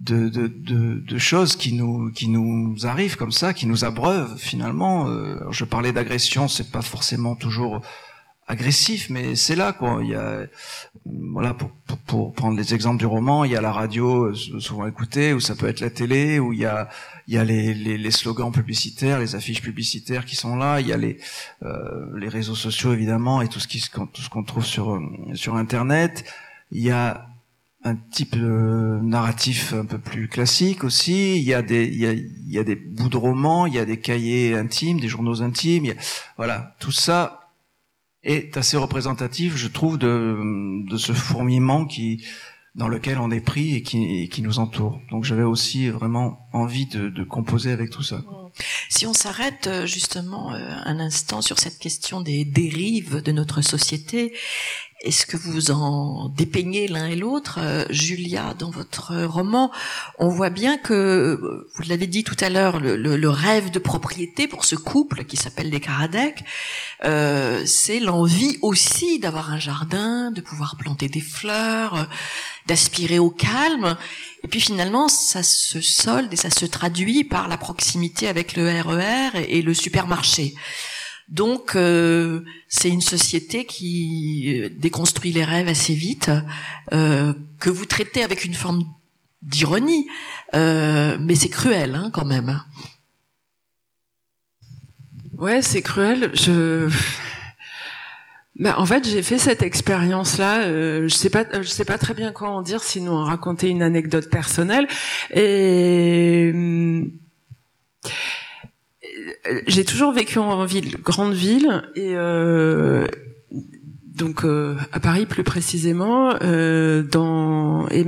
[0.00, 4.38] de, de, de, de, choses qui nous qui nous arrivent comme ça, qui nous abreuvent
[4.38, 5.08] finalement.
[5.08, 7.82] Euh, je parlais d'agression, c'est pas forcément toujours
[8.50, 10.00] agressif, mais c'est là quoi.
[10.02, 10.46] Il y a
[11.32, 11.70] voilà pour,
[12.06, 15.40] pour, prendre les exemples du roman, il y a la radio euh, souvent écoutée, ou
[15.40, 16.88] ça peut être la télé, où il y a
[17.28, 20.88] il y a les, les, les slogans publicitaires, les affiches publicitaires qui sont là, il
[20.88, 21.18] y a les
[21.62, 23.80] euh, les réseaux sociaux évidemment et tout ce qui
[24.12, 25.00] tout ce qu'on trouve sur euh,
[25.34, 26.24] sur internet.
[26.72, 27.26] Il y a
[27.82, 31.38] un type narratif un peu plus classique aussi.
[31.38, 33.74] Il y a des, il y a, il y a des bouts de romans, il
[33.74, 35.94] y a des cahiers intimes, des journaux intimes.
[36.36, 37.39] voilà, tout ça
[38.22, 40.36] est assez représentatif, je trouve, de,
[40.88, 42.22] de ce fourmillement qui,
[42.74, 45.00] dans lequel on est pris et qui, qui nous entoure.
[45.10, 48.22] Donc j'avais aussi vraiment envie de, de, composer avec tout ça.
[48.88, 53.62] Si on s'arrête euh, justement euh, un instant sur cette question des dérives de notre
[53.62, 54.34] société
[55.02, 59.70] est-ce que vous en dépeignez l'un et l'autre euh, Julia, dans votre roman,
[60.18, 64.66] on voit bien que, vous l'avez dit tout à l'heure, le, rêve de propriété pour
[64.66, 66.44] ce couple qui s'appelle les Karadec,
[67.04, 72.04] euh, c'est l'envie aussi d'avoir un jardin, de pouvoir planter des fleurs, euh,
[72.66, 73.96] d'aspirer au calme.
[74.44, 78.68] Et puis finalement, ça se solde et ça se traduit par la proximité avec le
[78.68, 80.54] RER e et le supermarché.
[81.30, 86.30] Donc, euh, c'est une société qui euh, déconstruit les rêves assez vite,
[86.92, 88.82] euh, que vous traitez avec une forme
[89.40, 90.06] d'ironie,
[90.52, 92.60] mais c'est cruel hein, quand même.
[95.38, 96.30] Ouais, c'est cruel.
[96.34, 96.90] Je
[98.56, 100.64] bah, en fait, j'ai fait cette expérience-là.
[100.64, 104.28] je sais pas, je sais pas très bien quoi en dire, sinon raconter une anecdote
[104.28, 104.86] personnelle.
[105.32, 107.10] Et hum,
[109.66, 113.06] j'ai toujours vécu en ville, grande ville, et euh,
[114.04, 116.34] donc euh, à Paris plus précisément.
[116.42, 118.04] Euh, dans et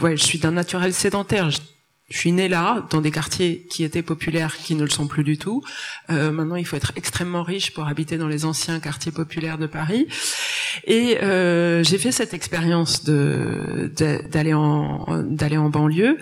[0.00, 1.50] ouais, je suis d'un naturel sédentaire.
[2.10, 5.24] Je, suis né là, dans des quartiers qui étaient populaires, qui ne le sont plus
[5.24, 5.62] du tout.
[6.10, 9.66] Euh, maintenant, il faut être extrêmement riche pour habiter dans les anciens quartiers populaires de
[9.66, 10.06] Paris.
[10.86, 13.92] Et euh, j'ai fait cette expérience de
[14.30, 16.18] d'aller en en banlieue.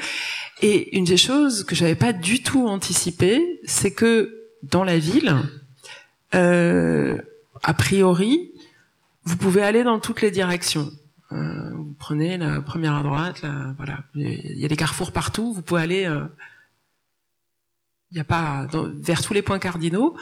[0.63, 5.37] Et une des choses que j'avais pas du tout anticipé, c'est que dans la ville,
[6.35, 7.17] euh,
[7.63, 8.53] a priori,
[9.25, 10.91] vous pouvez aller dans toutes les directions.
[11.33, 15.53] Euh, prenez la première à droite, là, voilà, il y a des carrefours partout.
[15.53, 16.25] Vous pouvez aller, euh,
[18.11, 20.17] il n'y a pas vers tous les points cardinaux,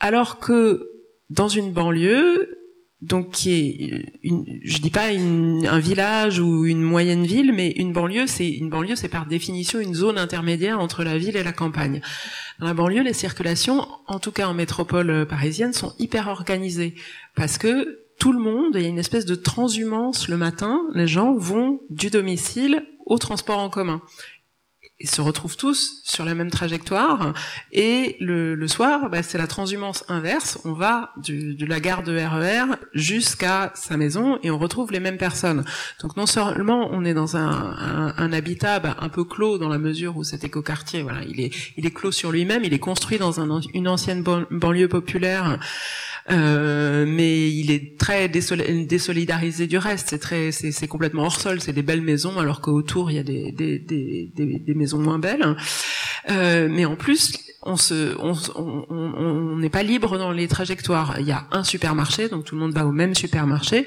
[0.00, 0.90] alors que
[1.30, 2.58] dans une banlieue,
[3.02, 7.70] donc qui est une, je dis pas une, un village ou une moyenne ville, mais
[7.72, 11.42] une banlieue, c'est une banlieue, c'est par définition une zone intermédiaire entre la ville et
[11.42, 12.00] la campagne.
[12.58, 16.94] Dans la banlieue, les circulations, en tout cas en métropole euh, parisienne, sont hyper organisées
[17.34, 20.82] parce que tout le monde, il y a une espèce de transhumance le matin.
[20.94, 24.00] Les gens vont du domicile au transport en commun.
[24.98, 27.34] Ils se retrouvent tous sur la même trajectoire
[27.70, 30.58] et le, soir bah, c'est la transhumance inverse.
[30.64, 35.00] On va de la gare de RER e jusqu'à sa maison et on retrouve les
[35.00, 35.66] mêmes personnes.
[36.00, 39.76] Donc non seulement on est dans un, un, habitat bah, un peu clos dans la
[39.76, 43.60] mesure où cet écoquartier voilà il est clos sur lui-même il est construit dans un,
[43.74, 45.58] une ancienne banlieue populaire
[46.30, 50.08] euh, mais il est très désolidarisé du reste.
[50.10, 51.60] C'est très, c'est complètement hors sol.
[51.60, 55.18] C'est des belles maisons, alors qu'autour il y a des, des, des, des, maisons moins
[55.18, 55.56] belles.
[56.30, 61.16] Euh, mais en plus, on se, on n'est pas libre dans les trajectoires.
[61.20, 63.86] Il y a un supermarché, donc tout le monde va au même supermarché.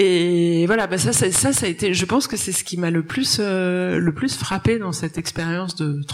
[0.00, 1.92] Et voilà, bah ça, ça, ça, a été.
[1.92, 5.18] Je pense que c'est ce qui m'a le plus, euh, le plus frappé dans cette
[5.18, 6.04] expérience de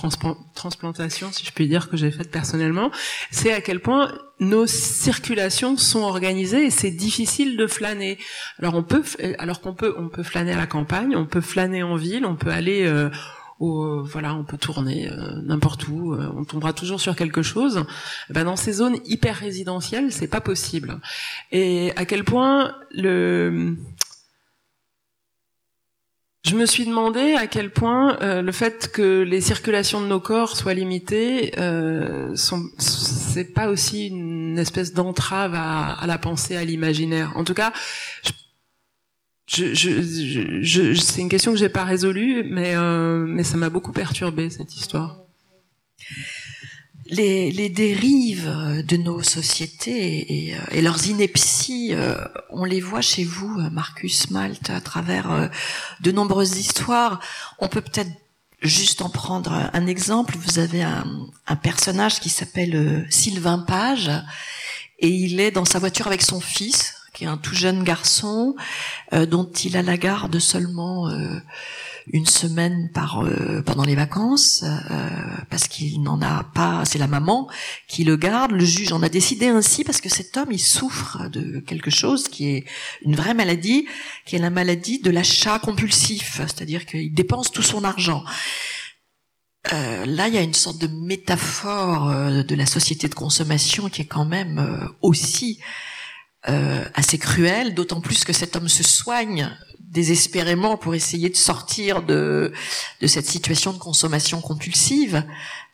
[0.54, 2.90] transplantation, si je puis dire, que j'ai faite personnellement,
[3.30, 8.16] c'est à quel point nos circulations sont organisées et c'est difficile de flâner.
[8.58, 9.02] Alors on peut,
[9.38, 12.36] alors qu'on peut, on peut flâner à la campagne, on peut flâner en ville, on
[12.36, 13.10] peut aller euh,
[13.60, 17.84] où voilà, on peut tourner euh, n'importe où, euh, on tombera toujours sur quelque chose.
[18.30, 21.00] Eh ben dans ces zones hyper résidentielles, c'est pas possible.
[21.52, 23.76] Et à quel point le
[26.44, 30.20] je me suis demandé à quel point euh, le fait que les circulations de nos
[30.20, 36.64] corps soient limitées, euh, c'est pas aussi une espèce d'entrave à, à, la pensée, à
[36.64, 37.32] l'imaginaire.
[37.36, 37.72] En tout cas,
[38.22, 38.30] je
[39.46, 43.68] je, je, je, c'est une question que j'ai pas résolue, mais, euh, mais ça m'a
[43.68, 45.18] beaucoup perturbé cette histoire.
[47.06, 51.92] les, les, dérives de nos sociétés et, et leurs inepties,
[52.50, 55.50] on les voit chez vous, Marcus Malte, à travers
[56.00, 57.20] de nombreuses histoires.
[57.58, 58.12] On peut peut-être
[58.62, 60.36] juste en prendre un exemple.
[60.38, 61.04] Vous avez un,
[61.46, 64.10] un personnage qui s'appelle Sylvain Page
[64.98, 68.54] et il est dans sa voiture avec son fils, qui est un tout jeune garçon,
[69.12, 71.08] dont il a la garde seulement
[72.12, 75.08] une semaine par euh, pendant les vacances euh,
[75.48, 77.48] parce qu'il n'en a pas c'est la maman
[77.88, 78.52] qui le garde.
[78.52, 82.28] Le juge en a décidé ainsi parce que cet homme il souffre de quelque chose
[82.28, 82.64] qui est
[83.02, 83.86] une vraie maladie
[84.26, 88.24] qui est la maladie de l'achat compulsif c'est-à-dire qu'il dépense tout son argent.
[89.72, 94.02] Euh, là, il y a une sorte de métaphore de la société de consommation qui
[94.02, 95.58] est quand même aussi
[96.44, 99.50] assez cruelle, d'autant plus que cet homme se soigne
[99.94, 102.52] désespérément pour essayer de sortir de,
[103.00, 105.24] de cette situation de consommation compulsive.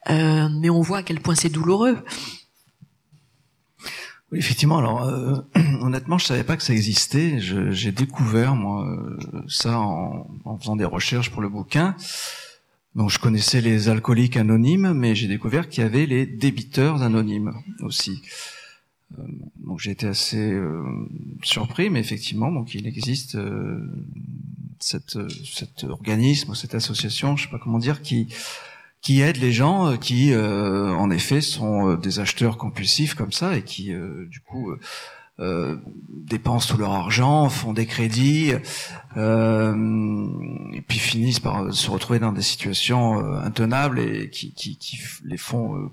[0.08, 1.98] Euh, mais on voit à quel point c'est douloureux.
[4.30, 4.78] Oui, effectivement.
[4.78, 5.40] Alors, euh,
[5.80, 7.40] honnêtement, je savais pas que ça existait.
[7.40, 11.96] J'ai découvert moi euh, ça en, en, faisant des recherches pour le bouquin.
[12.94, 17.54] Donc, je connaissais les alcooliques anonymes, mais j'ai découvert qu'il y avait les débiteurs anonymes
[17.80, 18.20] aussi.
[19.18, 19.22] Euh,
[19.70, 20.82] donc j'ai été assez euh,
[21.44, 23.80] surpris, mais effectivement, donc il existe euh,
[24.80, 28.26] cette, cet organisme, cette association, je sais pas comment dire, qui
[29.00, 33.94] qui aide les gens qui, en effet, sont des acheteurs compulsifs comme ça et qui,
[34.28, 34.76] du coup,
[35.40, 35.76] euh,
[36.10, 38.52] dépensent tout leur argent, font des crédits,
[39.16, 40.28] euh,
[40.74, 45.38] et puis finissent par se retrouver dans des situations intenables et qui, qui, qui les
[45.38, 45.90] font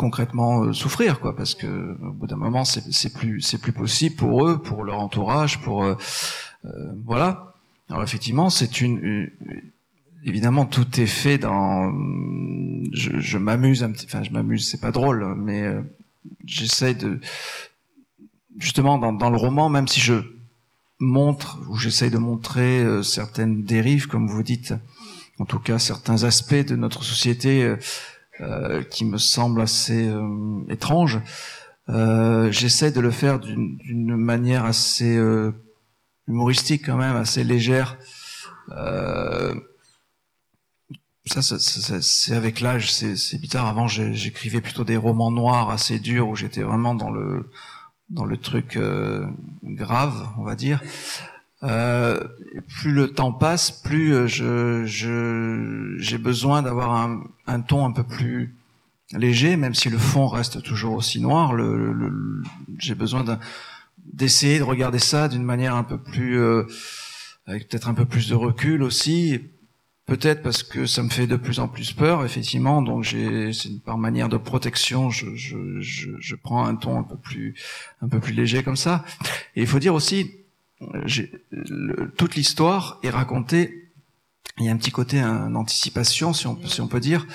[0.00, 1.66] concrètement euh, souffrir quoi parce que
[2.02, 5.84] au bout d'un moment c'est plus c'est plus possible pour eux pour leur entourage pour
[5.84, 5.94] euh,
[6.64, 6.70] euh,
[7.04, 7.52] voilà.
[7.90, 9.28] Alors effectivement c'est une,
[10.24, 11.92] évidemment tout est fait dans
[12.92, 15.82] je, je m'amuse un petit enfin je m'amuse c'est pas drôle mais euh,
[16.46, 17.20] j'essaie de
[18.56, 20.14] justement dans, dans le roman même si je
[20.98, 24.72] montre ou j'essaie de montrer certaines dérives comme vous dites
[25.38, 27.76] en tout cas certains aspects de notre société
[28.42, 31.20] euh, qui me semble assez euh, étrange.
[31.90, 35.18] Euh, j'essaie de le faire d'une manière assez
[36.26, 37.98] humoristique quand même, assez légère.
[41.26, 41.42] ça,
[42.00, 43.66] c'est avec l'âge, c'est bizarre.
[43.66, 47.50] Avant, j'écrivais plutôt des romans noirs assez durs où j'étais vraiment dans le
[48.08, 48.78] dans le truc
[49.64, 50.80] grave, on va dire.
[51.62, 52.18] Euh,
[52.80, 54.26] plus le temps passe, plus euh,
[54.86, 58.56] je j'ai besoin d'avoir un, un, ton un peu plus
[59.12, 61.52] léger, même si le fond reste toujours aussi noir.
[61.52, 62.42] Le, le,
[62.78, 63.24] j'ai besoin
[63.98, 66.64] d'essayer de regarder ça d'une manière un peu plus, euh,
[67.46, 69.40] avec peut-être un peu plus de recul aussi.
[70.06, 72.82] Peut-être parce que ça me fait de plus en plus peur, effectivement.
[72.82, 73.52] Donc j'ai,
[73.84, 77.54] par manière de protection, je, je, je, je, prends un ton un peu plus,
[78.00, 79.04] un peu plus léger comme ça.
[79.54, 80.39] Et il faut dire aussi,
[82.16, 83.92] toute l'histoire est racontée.
[84.58, 87.26] Il y a un petit côté un, anticipation, si on, peut dire.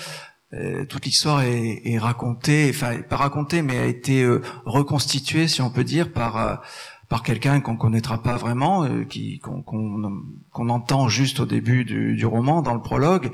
[0.53, 5.69] Euh, toute l'histoire est, racontée, enfin pas racontée, mais a été euh, reconstituée, si on
[5.69, 6.55] peut dire, par euh,
[7.08, 12.25] par quelqu'un qu'on connaîtra pas vraiment, qui qu'on qu'on entend juste au début du, du,
[12.25, 13.31] roman, dans le prologue,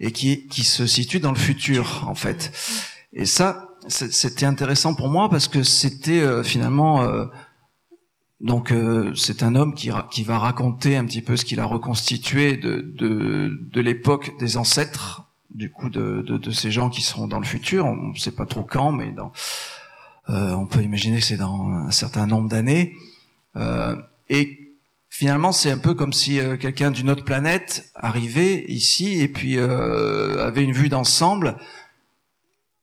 [0.00, 2.52] et qui qui se situe dans le futur en fait.
[3.14, 7.06] Et ça, c'était intéressant pour moi parce que c'était finalement
[8.40, 11.64] donc euh, c'est un homme qui, qui, va raconter un petit peu ce qu'il a
[11.64, 17.28] reconstitué de, de, de l'époque des ancêtres, du coup de, de, ces gens qui seront
[17.28, 17.86] dans le futur.
[17.86, 19.32] On ne sait pas trop quand, mais dans,
[20.28, 22.94] euh, on peut imaginer que c'est dans un certain nombre d'années.
[23.56, 23.96] Euh,
[24.28, 24.66] et
[25.08, 29.56] finalement, c'est un peu comme si euh, quelqu'un d'une autre planète arrivait ici et puis
[29.56, 31.56] euh, avait une vue d'ensemble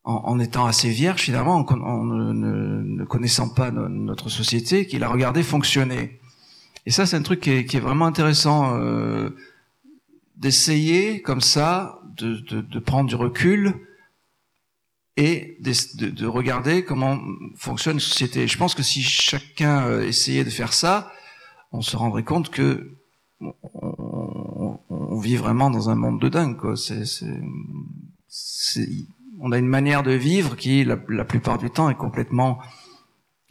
[0.03, 6.19] en, étant assez vierge finalement, en, ne, connaissant pas notre société, qu'il a regardé fonctionner.
[6.85, 9.29] Et ça, c'est un truc qui est, qui est vraiment intéressant euh,
[10.35, 13.73] d'essayer comme ça, de, de, prendre du recul
[15.15, 17.19] et de, de, regarder comment
[17.55, 18.47] fonctionne une société.
[18.47, 21.11] Je pense que si chacun euh, essayait de faire ça,
[21.71, 22.97] on se rendrait compte que
[23.39, 26.57] on, vit vraiment dans un monde de dingue.
[26.57, 26.75] Quoi.
[26.75, 27.03] C'est,
[29.43, 32.60] on a une manière de vivre qui, la, plupart du temps, est complètement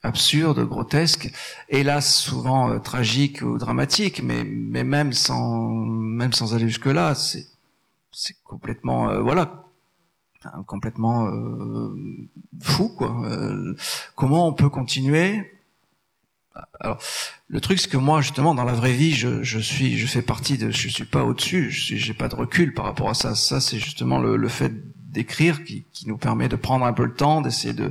[0.02, 1.30] absurde, grotesque,
[1.68, 7.14] hélas souvent euh, tragique ou dramatique, mais, mais même sans même sans aller jusque là,
[7.14, 7.46] c'est
[8.10, 9.64] c'est complètement euh, voilà
[10.66, 11.94] complètement euh,
[12.60, 13.22] fou quoi.
[14.16, 15.52] comment on peut continuer?
[16.80, 16.98] Alors,
[17.48, 20.20] le truc, c'est que moi, justement, dans la vraie vie, je, je suis, je fais
[20.20, 23.14] partie de, je suis pas au-dessus, je suis, j'ai pas de recul par rapport à
[23.14, 23.34] ça.
[23.34, 24.72] Ça, c'est justement le, le fait
[25.12, 27.90] d'écrire qui, qui nous permet de prendre un peu le temps, d'essayer de,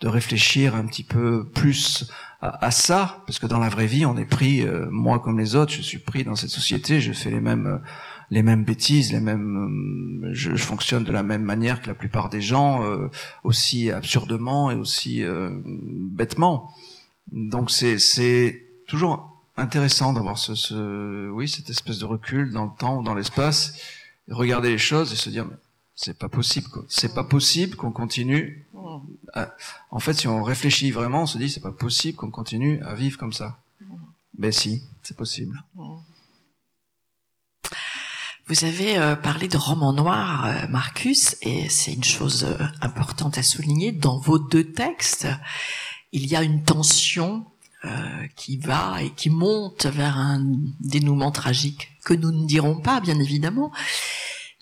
[0.00, 2.10] de réfléchir un petit peu plus
[2.42, 5.56] à, ça, parce que dans la vraie vie, on est pris, euh, moi comme les
[5.56, 7.78] autres, je suis pris dans cette société, je fais les mêmes euh,
[8.30, 11.94] les mêmes bêtises, les mêmes, euh, je, je, fonctionne de la même manière que la
[11.94, 12.82] plupart des gens,
[13.44, 15.24] aussi absurdement et aussi
[15.64, 16.70] bêtement.
[17.32, 22.72] Donc c'est c'est toujours intéressant d'avoir ce, ce, oui, cette espèce de recul dans le
[22.78, 23.80] temps ou dans l'espace,
[24.28, 25.46] regarder les choses et se dire,
[25.96, 26.84] c'est pas possible, quoi.
[26.88, 28.66] C'est pas possible qu'on continue.
[29.90, 32.94] En fait, si on réfléchit vraiment, on se dit, c'est pas possible qu'on continue à
[32.94, 33.58] vivre comme ça.
[34.38, 35.64] Ben si, c'est possible.
[38.48, 43.38] Vous avez euh, parlé de roman noir, euh, Marcus, et c'est une chose euh, importante
[43.38, 43.90] à souligner.
[43.90, 45.26] Dans vos deux textes,
[46.12, 47.46] il y a une tension
[48.34, 50.44] qui va et qui monte vers un
[50.80, 53.70] dénouement tragique que nous ne dirons pas, bien évidemment.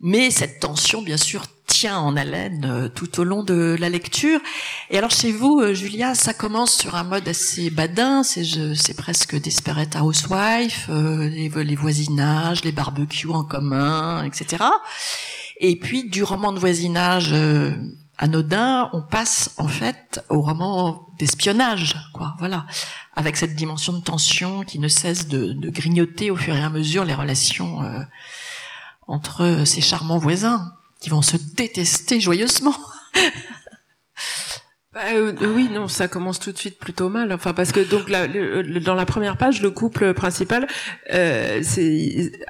[0.00, 4.40] Mais cette tension, bien sûr, tient en haleine euh, tout au long de la lecture.
[4.90, 9.40] Et alors chez vous, euh, Julia, ça commence sur un mode assez badin, c'est presque
[9.40, 14.64] Desperate Housewife, les, les voisinages, les barbecues en commun, etc.
[15.58, 17.32] Et puis du roman de voisinage
[18.18, 22.34] anodin, on passe en fait au roman d'espionnage, quoi.
[22.38, 22.66] Voilà,
[23.14, 26.70] avec cette dimension de tension qui ne cesse de, de grignoter au fur et à
[26.70, 28.00] mesure les relations euh,
[29.06, 32.76] entre ces charmants voisins qui vont se détester joyeusement.
[34.94, 37.32] Bah, euh, oui, non, ça commence tout de suite plutôt mal.
[37.32, 38.08] Enfin, parce que donc
[38.84, 40.68] dans la première page, le couple principal
[41.12, 41.60] euh,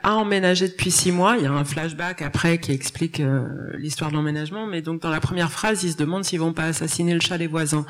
[0.02, 1.36] a emménagé depuis six mois.
[1.38, 3.46] Il y a un flashback après qui explique euh,
[3.78, 6.64] l'histoire de l'emménagement, mais donc dans la première phrase, ils se demandent s'ils vont pas
[6.64, 7.86] assassiner le chat des voisins.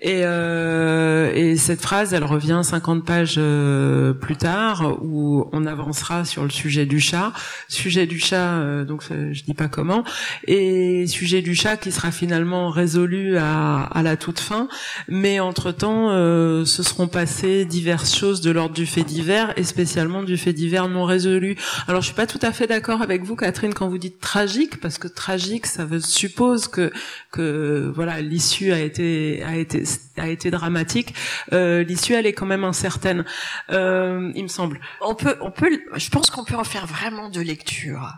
[0.00, 6.24] Et, euh, et cette phrase, elle revient 50 pages euh, plus tard, où on avancera
[6.24, 7.32] sur le sujet du chat,
[7.66, 10.04] sujet du chat, donc je dis pas comment,
[10.46, 14.68] et sujet du chat qui sera finalement résolu à à, la toute fin,
[15.08, 20.22] mais entre-temps, euh, se seront passées diverses choses de l'ordre du fait divers, et spécialement
[20.22, 21.56] du fait divers non résolu.
[21.88, 24.80] Alors, je suis pas tout à fait d'accord avec vous, Catherine, quand vous dites tragique,
[24.80, 26.92] parce que tragique, ça veut, suppose que,
[27.30, 29.84] que voilà, l'issue a été, a été,
[30.16, 31.14] a été dramatique.
[31.52, 33.24] Euh, l'issue, elle est quand même incertaine,
[33.70, 34.80] euh, il me semble.
[35.00, 38.12] On peut, on peut, je pense qu'on peut en faire vraiment de lecture.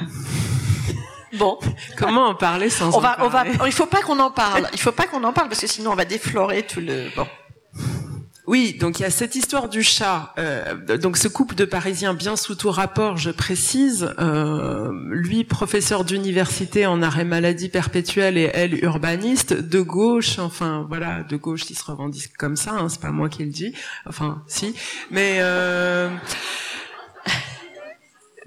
[1.38, 1.58] Bon,
[1.96, 4.30] comment en parler sans on va, en parler on va, Il faut pas qu'on en
[4.30, 4.68] parle.
[4.72, 7.08] Il faut pas qu'on en parle parce que sinon on va déflorer tout le.
[7.16, 7.26] Bon.
[8.48, 10.34] Oui, donc il y a cette histoire du chat.
[10.36, 16.04] Euh, donc ce couple de Parisiens bien sous tout rapport, je précise, euh, lui professeur
[16.04, 21.76] d'université en arrêt maladie perpétuelle et elle urbaniste, de gauche, enfin voilà, de gauche qui
[21.76, 23.74] se revendique comme ça, hein, c'est pas moi qui le dis,
[24.06, 24.74] enfin si,
[25.12, 26.08] mais euh,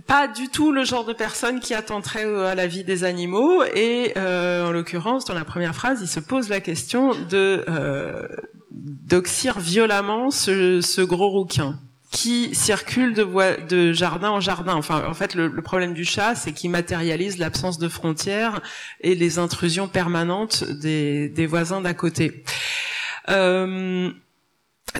[0.07, 3.63] pas du tout le genre de personne qui attenterait euh, à la vie des animaux.
[3.75, 8.27] Et euh, en l'occurrence, dans la première phrase, il se pose la question de euh,
[8.71, 11.79] d'oxyre violemment ce, ce, gros rouquin
[12.11, 14.75] qui circule de, de jardin en jardin.
[14.75, 18.61] Enfin, en fait, le, le problème du chat, c'est qu'il matérialise l'absence de frontières
[19.01, 22.43] et les intrusions permanentes des, des voisins d'à côté.
[23.29, 24.11] Euh,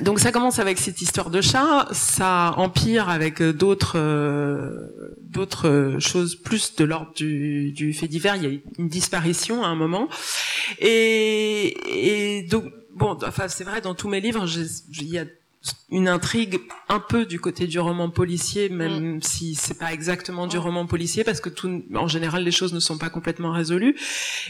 [0.02, 5.98] donc ça commence avec cette histoire de chat, ça empire avec euh, d'autres euh, d'autres
[6.00, 8.36] choses plus de l'ordre du, du, fait divers.
[8.36, 10.08] Il y a une disparition à un moment,
[10.80, 12.66] et, et donc
[12.96, 14.46] bon, enfin c'est vrai dans tous mes livres,
[14.90, 15.26] il y a
[15.90, 16.60] une intrigue
[16.90, 19.22] un peu du côté du roman policier, même mm.
[19.22, 22.80] si c'est pas exactement du roman policier, parce que tout, en général, les choses ne
[22.80, 23.96] sont pas complètement résolues.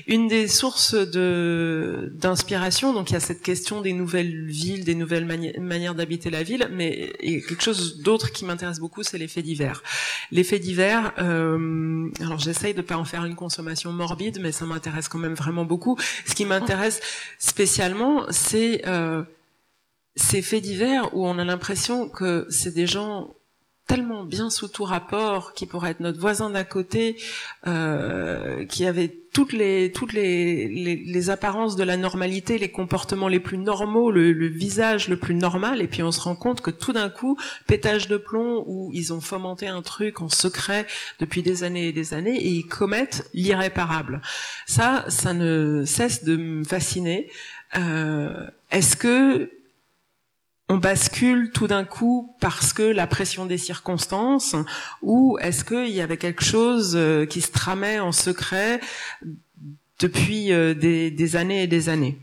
[0.07, 4.95] Une des sources de d'inspiration, donc il y a cette question des nouvelles villes, des
[4.95, 5.25] nouvelles
[5.59, 9.17] manières d'habiter la ville, mais il y a quelque chose d'autre qui m'intéresse beaucoup, c'est
[9.17, 9.83] l'effet divers.
[10.31, 15.07] L'effet divers, euh, alors j'essaye de pas en faire une consommation morbide, mais ça m'intéresse
[15.07, 15.97] quand même vraiment beaucoup.
[16.25, 17.01] Ce qui m'intéresse
[17.39, 19.23] spécialement, c'est euh,
[20.15, 23.35] ces faits divers où on a l'impression que c'est des gens
[23.87, 27.17] tellement bien sous tout rapport, qui pourraient être notre voisin d'à côté,
[27.67, 33.39] euh, qui avaient toutes les toutes les, les, apparences de la normalité, les comportements les
[33.39, 36.71] plus normaux, le, le, visage le plus normal, et puis on se rend compte que
[36.71, 37.37] tout d'un coup,
[37.67, 40.87] pétage de plomb, où ils ont fomenté un truc en secret
[41.19, 44.21] depuis des années et des années, et ils commettent l'irréparable.
[44.65, 47.29] Ça, ça ne cesse de me fasciner.
[47.77, 49.51] Euh, Est-ce que
[50.67, 54.55] on bascule tout d'un coup parce que la pression des circonstances
[55.01, 58.79] ou est-ce qu'il y avait quelque chose euh, qui se tramait en secret
[59.99, 62.17] depuis euh, des, années et des années?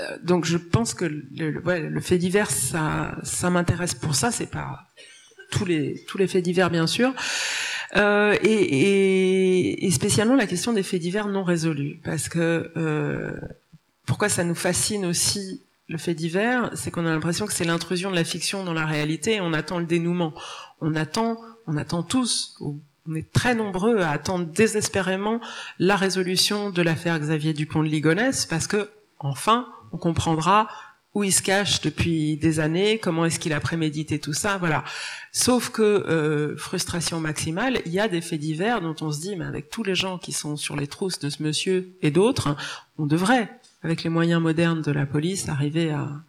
[0.00, 3.20] Euh, donc je pense que le, fait divers ça,
[3.50, 4.86] m'intéresse pour ça c'est pas
[5.50, 7.12] tous les faits divers bien sûr.
[7.94, 12.72] Et, spécialement la question des faits divers non résolus, parce que
[14.06, 15.60] pourquoi ça nous fascine aussi
[15.92, 18.86] le fait divers, c'est qu'on a l'impression que c'est l'intrusion de la fiction dans la
[18.86, 19.34] réalité.
[19.34, 20.34] Et on attend le dénouement.
[20.80, 22.58] On attend, on attend tous.
[22.60, 25.40] On est très nombreux à attendre désespérément
[25.78, 30.68] la résolution de l'affaire Xavier Dupont de Ligonnès, parce que enfin, on comprendra
[31.14, 34.82] où il se cache depuis des années, comment est-ce qu'il a prémédité tout ça, voilà.
[35.30, 39.36] Sauf que euh, frustration maximale, il y a des faits divers dont on se dit,
[39.36, 42.56] mais avec tous les gens qui sont sur les trousses de ce monsieur et d'autres,
[42.96, 43.50] on devrait,
[43.82, 46.22] avec les moyens modernes de la police, arriver à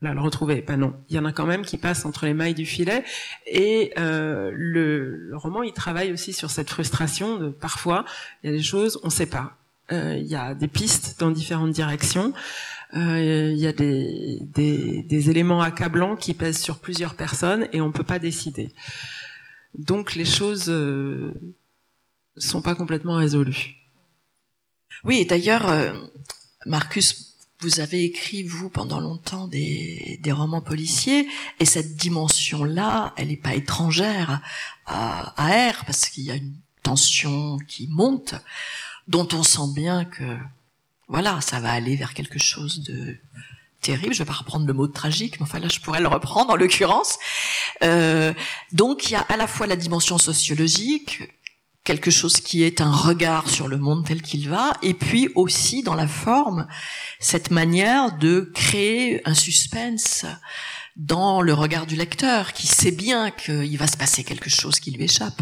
[0.00, 0.62] là, le retrouver.
[0.66, 3.04] Ben non, il y en a quand même qui passent entre les mailles du filet.
[3.46, 8.04] Et euh, le, le, roman, il travaille aussi sur cette frustration de parfois,
[8.42, 9.56] il y a des choses, on ne sait pas.
[9.90, 12.32] Euh, il y a des pistes dans différentes directions.
[12.94, 17.82] Euh, il y a des, des, des, éléments accablants qui pèsent sur plusieurs personnes et
[17.82, 18.70] on peut pas décider.
[19.76, 21.34] Donc les choses euh,
[22.36, 23.76] sont pas complètement résolues.
[25.04, 25.92] Oui, et d'ailleurs, euh,
[26.68, 31.26] Marcus, vous avez écrit, vous, pendant longtemps, des, des romans policiers,
[31.58, 34.40] et cette dimension-là, elle n'est pas étrangère
[34.86, 38.34] à, à R, parce qu'il y a une tension qui monte,
[39.08, 40.36] dont on sent bien que
[41.08, 43.16] voilà, ça va aller vers quelque chose de
[43.80, 44.12] terrible.
[44.12, 46.56] Je vais pas reprendre le mot tragique, mais enfin là, je pourrais le reprendre en
[46.56, 47.18] l'occurrence.
[47.82, 48.34] Euh,
[48.72, 51.22] donc, il y a à la fois la dimension sociologique,
[51.88, 55.82] quelque chose qui est un regard sur le monde tel qu'il va, et puis aussi
[55.82, 56.66] dans la forme,
[57.18, 60.26] cette manière de créer un suspense
[60.96, 64.90] dans le regard du lecteur, qui sait bien qu'il va se passer quelque chose qui
[64.90, 65.40] lui échappe.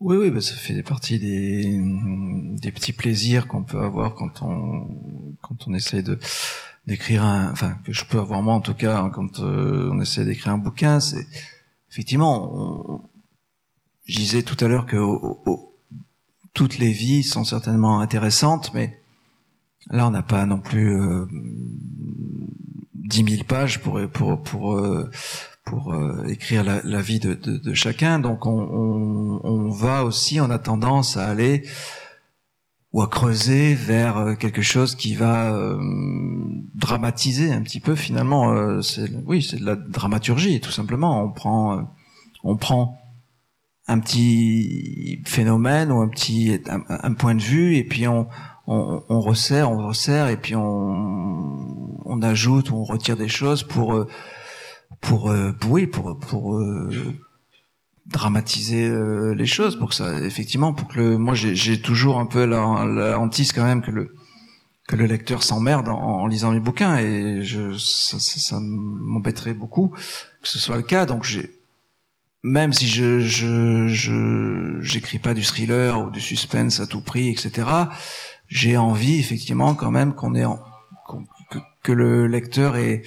[0.00, 5.68] Oui, oui, bah, ça fait partie des, petits plaisirs qu'on peut avoir quand on quand
[5.68, 6.18] on essaie de
[6.86, 10.00] d'écrire un, enfin que je peux avoir moi en tout cas hein, quand euh, on
[10.00, 11.26] essaie d'écrire un bouquin, c'est
[11.90, 13.10] effectivement,
[14.06, 14.96] je disais tout à l'heure que
[16.54, 19.00] toutes les vies sont certainement intéressantes, mais
[19.90, 21.26] là on n'a pas non plus euh,
[22.94, 25.10] dix mille pages pour pour pour euh,
[25.66, 28.20] pour euh, écrire la, vie de, de, de, chacun.
[28.20, 31.64] Donc on, on, on, va aussi, on a tendance à aller
[32.92, 35.76] ou à creuser vers euh, quelque chose qui va euh,
[36.74, 38.80] dramatiser un petit peu finalement.
[38.80, 41.24] c'est oui, c'est de la dramaturgie tout simplement.
[41.24, 41.92] On prend,
[42.44, 42.96] on prend
[43.88, 48.28] un petit phénomène ou un petit un, point de vue et puis on,
[48.66, 53.62] on, on, resserre, on resserre et puis on, on ajoute ou on retire des choses
[53.62, 54.06] pour
[55.00, 56.90] pour, euh, pour oui pour pour euh,
[58.06, 62.26] dramatiser euh, les choses pour que ça effectivement pour que le moi j'ai toujours un
[62.26, 64.14] peu la, la hantise quand même que le
[64.88, 69.54] que le lecteur s'emmerde en, en, lisant mes bouquins et je ça, ça, ça m'embêterait
[69.54, 69.94] beaucoup
[70.42, 71.06] que ce soit le cas.
[71.06, 71.55] Donc j'ai
[72.42, 77.28] même si je je je j'écris pas du thriller ou du suspense à tout prix
[77.28, 77.66] etc
[78.48, 80.60] j'ai envie effectivement quand même qu'on ait en,
[81.50, 83.02] que, que, le lecteur ait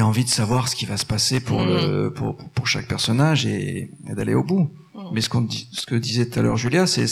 [0.00, 1.66] envie de savoir ce qui va se passer pour mm.
[1.66, 4.70] le pour, pour chaque personnage et, et d'aller au bout.
[4.94, 5.00] Mm.
[5.12, 7.06] Mais ce qu'on ce que disait tout à l'heure Julia, c'est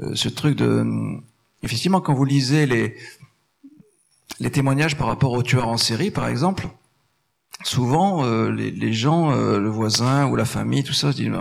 [0.00, 0.84] euh, ce truc de
[1.62, 2.96] effectivement quand vous lisez les
[4.38, 6.68] les témoignages par rapport aux tueurs en série, par exemple,
[7.62, 11.32] souvent euh, les, les, gens, euh, le voisin ou la famille, tout ça, se disent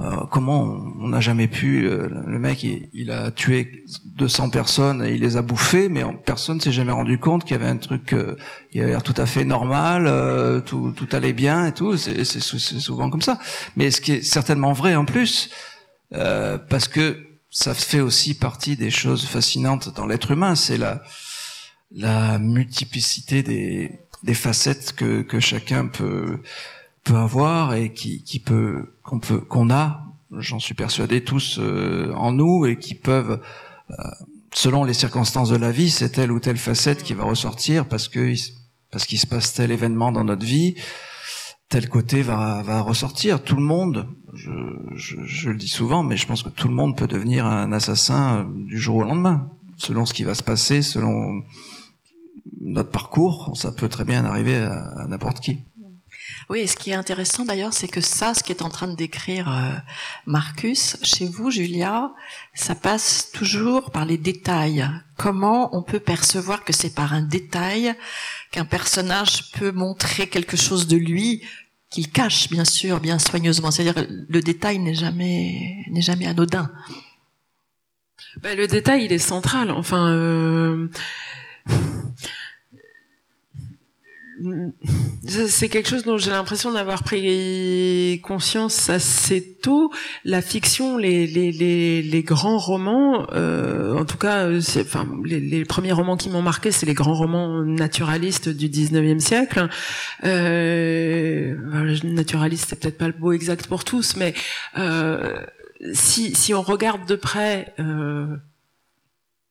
[0.00, 0.62] euh, comment
[1.00, 3.84] on n'a jamais pu euh, le mec il, a tué
[4.16, 7.60] 200 personnes et il les a bouffées mais personne s'est jamais rendu compte qu'il y
[7.60, 8.34] avait un truc euh,
[8.72, 11.96] il avait l'air tout à fait normal tout, tout allait bien et tout.
[11.96, 13.38] C'est souvent comme ça.
[13.76, 15.50] Mais ce qui est certainement vrai en plus
[16.10, 21.04] parce que ça fait aussi partie des choses fascinantes dans l'être humain c'est la
[21.92, 26.40] la multiplicité des des facettes que que chacun peut
[27.04, 30.02] peut avoir et qui, qui peut qu'on peut qu'on a,
[30.38, 33.40] j'en suis persuadé tous euh, en nous et qui peuvent
[33.90, 33.94] euh,
[34.54, 38.08] selon les circonstances de la vie, c'est telle ou telle facette qui va ressortir parce
[38.08, 38.32] que
[38.90, 40.76] parce qu'il se passe tel événement dans notre vie,
[41.68, 43.42] tel côté va va ressortir.
[43.42, 44.50] Tout le monde, je,
[44.94, 47.70] je, je le dis souvent, mais je pense que tout le monde peut devenir un
[47.72, 51.42] assassin euh, du jour au lendemain, selon ce qui va se passer, selon
[52.60, 53.52] notre parcours.
[53.56, 55.58] Ça peut très bien arriver à, à n'importe qui.
[56.48, 58.88] Oui, et ce qui est intéressant d'ailleurs, c'est que ça, ce qui est en train
[58.88, 59.72] de décrire euh,
[60.26, 62.12] Marcus, chez vous, Julia,
[62.54, 64.88] ça passe toujours par les détails.
[65.16, 67.94] Comment on peut percevoir que c'est par un détail
[68.50, 71.42] qu'un personnage peut montrer quelque chose de lui
[71.90, 73.70] qu'il cache, bien sûr, bien soigneusement.
[73.70, 76.70] C'est-à-dire, le détail n'est jamais, n'est jamais anodin.
[78.42, 79.70] Ben, le détail, il est central.
[79.70, 80.10] Enfin.
[80.10, 80.88] Euh
[85.26, 89.90] c'est quelque chose dont j'ai l'impression d'avoir pris conscience assez tôt.
[90.24, 94.48] La fiction, les, grands romans, euh, en tout cas,
[94.80, 99.68] enfin, les, premiers romans qui m'ont marqué, c'est les grands romans naturalistes du 19e siècle.
[100.24, 101.56] Euh,
[102.02, 104.34] naturaliste, c'est peut-être pas le mot exact pour tous, mais
[104.78, 105.40] euh,
[105.92, 107.72] si, on regarde de près...
[107.78, 108.36] Euh,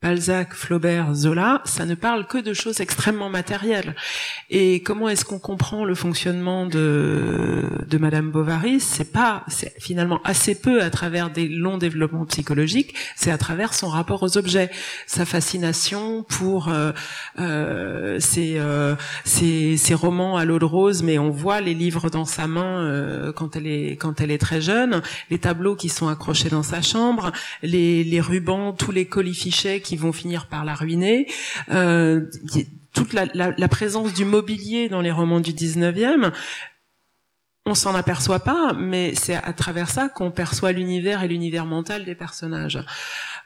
[0.03, 3.95] Balzac, Flaubert, Zola, ça ne parle que de choses extrêmement matérielles.
[4.49, 8.81] Et comment est-ce qu'on comprend le fonctionnement de, de Madame Bovary?
[8.81, 13.73] C'est pas, c'est finalement assez peu à travers des longs développements psychologiques, c'est à travers
[13.73, 14.69] son rapport aux objets,
[15.07, 16.91] sa fascination pour euh,
[17.39, 18.95] euh, ses, euh,
[19.93, 23.55] romans à l'eau de rose, mais on voit les livres dans sa main euh, quand
[23.55, 27.31] elle est quand elle est très jeune, les tableaux qui sont accrochés dans sa chambre,
[27.61, 31.27] les, les rubans, tous les colifichets qui vont finir par la ruiner.
[31.69, 32.25] Euh,
[32.93, 36.31] toute la, la, la, présence du mobilier dans les romans du 19e,
[37.65, 42.03] on s'en aperçoit pas, mais c'est à travers ça qu'on perçoit l'univers et l'univers mental
[42.03, 42.83] des personnages.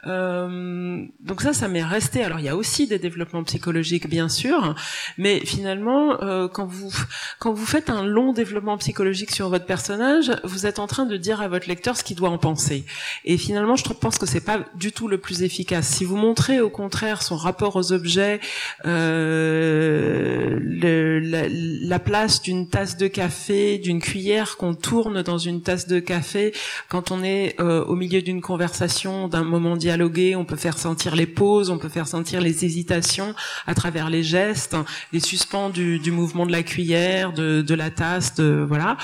[0.08, 2.24] Euh, donc ça, ça m'est resté.
[2.24, 4.74] Alors il y a aussi des développements psychologiques, bien sûr,
[5.20, 6.92] mais finalement, euh, quand vous
[7.40, 11.18] quand vous faites un long développement psychologique sur votre personnage, vous êtes en train de
[11.18, 12.86] dire à votre lecteur ce qu'il doit en penser.
[13.24, 15.88] Et finalement, je pense que c'est pas du tout le plus efficace.
[15.88, 18.40] Si vous montrez au contraire son rapport aux objets,
[18.86, 25.62] euh, le, la, la place d'une tasse de café, d'une cuillère qu'on tourne dans une
[25.62, 26.54] tasse de café
[26.88, 31.14] quand on est euh, au milieu d'une conversation, d'un moment dialoguer, on peut faire sentir
[31.14, 33.36] les pauses, on peut faire sentir les hésitations
[33.66, 34.78] à travers les gestes,
[35.12, 38.96] les suspens du, mouvement de la cuillère, de, la tasse, voilà.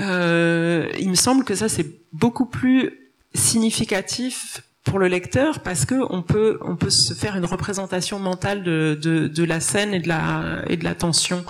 [0.00, 5.96] Euh, il me semble que ça c'est beaucoup plus significatif pour le lecteur parce que
[6.10, 10.84] on peut se faire une représentation mentale de la scène et de la et de
[10.84, 11.44] la tension.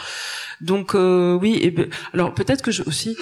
[0.61, 3.17] Donc euh, oui, et ben, alors peut-être que je aussi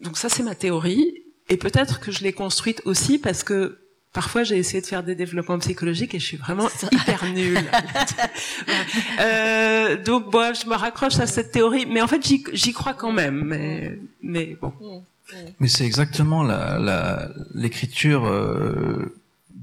[0.00, 3.78] donc ça c'est ma théorie et peut-être que je l'ai construite aussi parce que
[4.16, 7.60] Parfois, j'ai essayé de faire des développements psychologiques et je suis vraiment hyper nulle.
[9.20, 13.12] euh, donc, bon, je me raccroche à cette théorie, mais en fait, j'y crois quand
[13.12, 13.42] même.
[13.44, 14.72] Mais, mais bon.
[15.60, 19.14] Mais c'est exactement la l'écriture euh,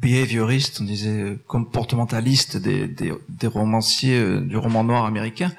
[0.03, 5.51] behavioriste, on disait euh, comportementaliste des, des, des romanciers euh, du roman noir américain.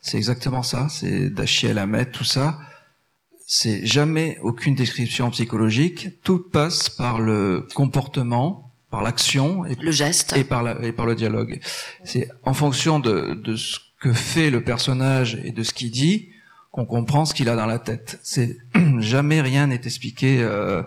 [0.00, 0.88] C'est exactement ça.
[0.88, 2.58] C'est Dashiell Hammett, tout ça
[3.52, 6.22] c'est jamais aucune description psychologique.
[6.22, 11.04] Tout passe par le comportement, par l'action et le geste et par la, et par
[11.04, 11.58] le dialogue.
[12.04, 16.28] C'est en fonction de, de ce que fait le personnage et de ce qu'il dit
[16.70, 18.20] qu'on comprend ce qu'il a dans la tête.
[18.22, 18.58] C'est
[18.98, 20.40] jamais rien n'est expliqué.
[20.40, 20.82] Euh,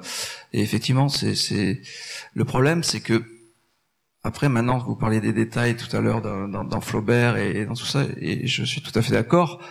[0.54, 1.82] et effectivement, c'est,
[2.34, 3.24] le problème, c'est que
[4.24, 7.66] après, maintenant, vous parlez des détails tout à l'heure dans, dans, dans Flaubert et, et,
[7.66, 9.62] dans tout ça, et je suis tout à fait d'accord.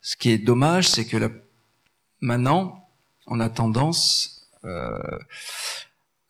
[0.00, 1.28] Ce qui est dommage, c'est que la
[2.20, 2.88] Maintenant,
[3.26, 4.98] on a tendance euh,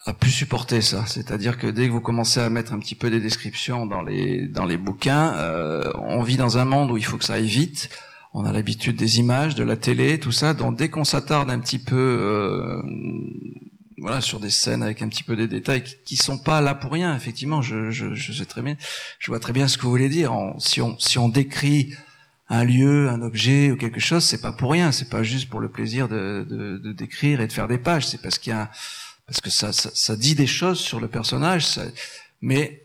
[0.05, 1.07] à plus supporter ça.
[1.07, 4.49] C'est-à-dire que dès que vous commencez à mettre un petit peu des descriptions dans les
[4.49, 7.47] dans les bouquins, euh, on vit dans un monde où il faut que ça aille
[7.47, 7.89] vite.
[8.39, 10.53] On a l'habitude des images, de la télé, tout ça.
[10.53, 12.83] Donc dès qu'on s'attarde un petit peu, euh,
[13.97, 16.75] voilà, sur des scènes avec un petit peu des détails qui, qui sont pas là
[16.75, 17.17] pour rien.
[17.17, 18.77] Effectivement, je, je, je sais très bien,
[19.19, 20.35] je vois très bien ce que vous voulez dire.
[20.59, 21.95] si on si on décrit
[22.51, 24.93] un lieu, un objet ou quelque chose, c'est pas pour rien.
[24.93, 28.07] C'est pas juste pour le plaisir de, de, de décrire et de faire des pages.
[28.07, 28.71] C'est parce qu'il y a,
[29.27, 31.81] parce que ça, ça, ça, dit des choses sur le personnage.
[32.43, 32.83] Mais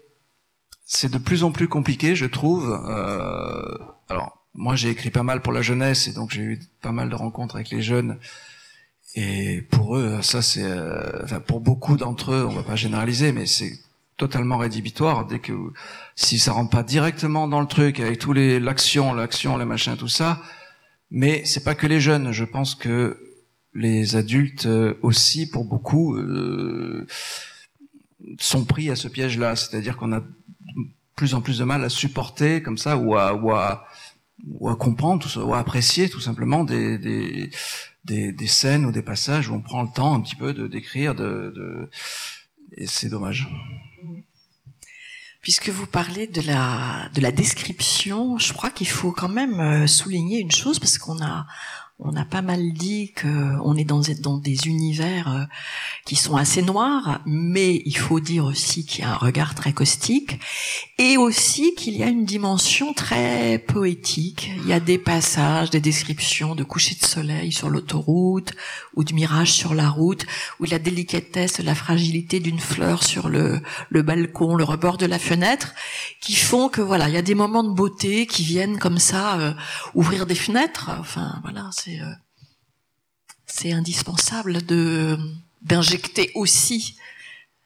[0.85, 2.71] c'est de plus en plus compliqué, je trouve.
[2.71, 3.77] Euh,
[4.07, 7.09] alors, moi, j'ai écrit pas mal pour la jeunesse et donc j'ai eu pas mal
[7.09, 8.17] de rencontres avec les jeunes.
[9.15, 13.31] Et pour eux, ça c'est, euh, enfin, pour beaucoup d'entre eux, on va pas généraliser,
[13.31, 13.79] mais c'est
[14.17, 15.53] totalement rédhibitoire dès que
[16.15, 19.95] si ça rentre pas directement dans le truc avec tous les l'action, l'action, le machin,
[19.95, 20.41] tout ça.
[21.09, 22.31] Mais c'est pas que les jeunes.
[22.31, 23.17] Je pense que
[23.73, 27.07] les adultes euh, aussi, pour beaucoup, euh,
[28.39, 29.55] sont pris à ce piège-là.
[29.55, 30.21] C'est-à-dire qu'on a
[31.15, 33.85] plus en plus de mal à supporter comme ça ou à ou à,
[34.47, 37.49] ou à comprendre ou à apprécier tout simplement des, des
[38.03, 40.67] des, des, scènes ou des passages où on prend le temps un petit peu de
[40.67, 41.89] d'écrire de, de
[42.77, 43.47] et c'est dommage.
[45.41, 49.87] Puisque vous parlez de la de la description, je crois qu'il faut quand même euh,
[49.87, 51.45] souligner une chose parce qu'on a
[52.03, 53.27] on a pas mal dit que
[53.63, 54.01] on est dans,
[54.37, 55.43] des univers euh,
[56.05, 59.71] qui sont assez noirs, mais il faut dire aussi qu'il y a un regard très
[59.71, 60.39] caustique
[60.97, 64.51] et aussi qu'il y a une dimension très poétique.
[64.57, 68.53] Il y a des passages, des descriptions de coucher de soleil sur l'autoroute
[68.95, 70.25] ou de mirage sur la route,
[70.59, 75.73] ou la délicatesse, la fragilité d'une fleur sur le, balcon, le rebord de la fenêtre,
[76.19, 79.39] qui font que voilà, il y a des moments de beauté qui viennent comme ça
[79.39, 79.53] euh,
[79.93, 80.91] ouvrir des fenêtres.
[80.99, 81.69] Enfin voilà,
[81.99, 82.11] euh,
[83.45, 85.17] c'est indispensable de
[85.61, 86.95] d'injecter aussi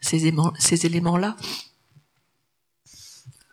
[0.01, 1.37] ces éléments, ces éléments-là.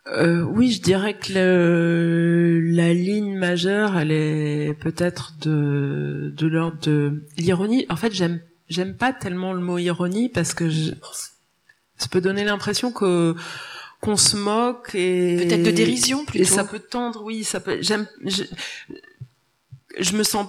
[0.07, 6.77] Euh, oui, je dirais que le, la ligne majeure, elle est peut-être de, de l'ordre
[6.81, 7.85] de l'ironie.
[7.89, 10.91] En fait, j'aime j'aime pas tellement le mot ironie parce que je,
[11.97, 13.35] ça peut donner l'impression que
[14.01, 16.43] qu'on se moque et peut-être de dérision plutôt.
[16.43, 17.77] Et ça peut tendre, oui, ça peut.
[17.79, 18.05] J'aime.
[18.25, 18.43] Je,
[19.99, 20.47] je me sens,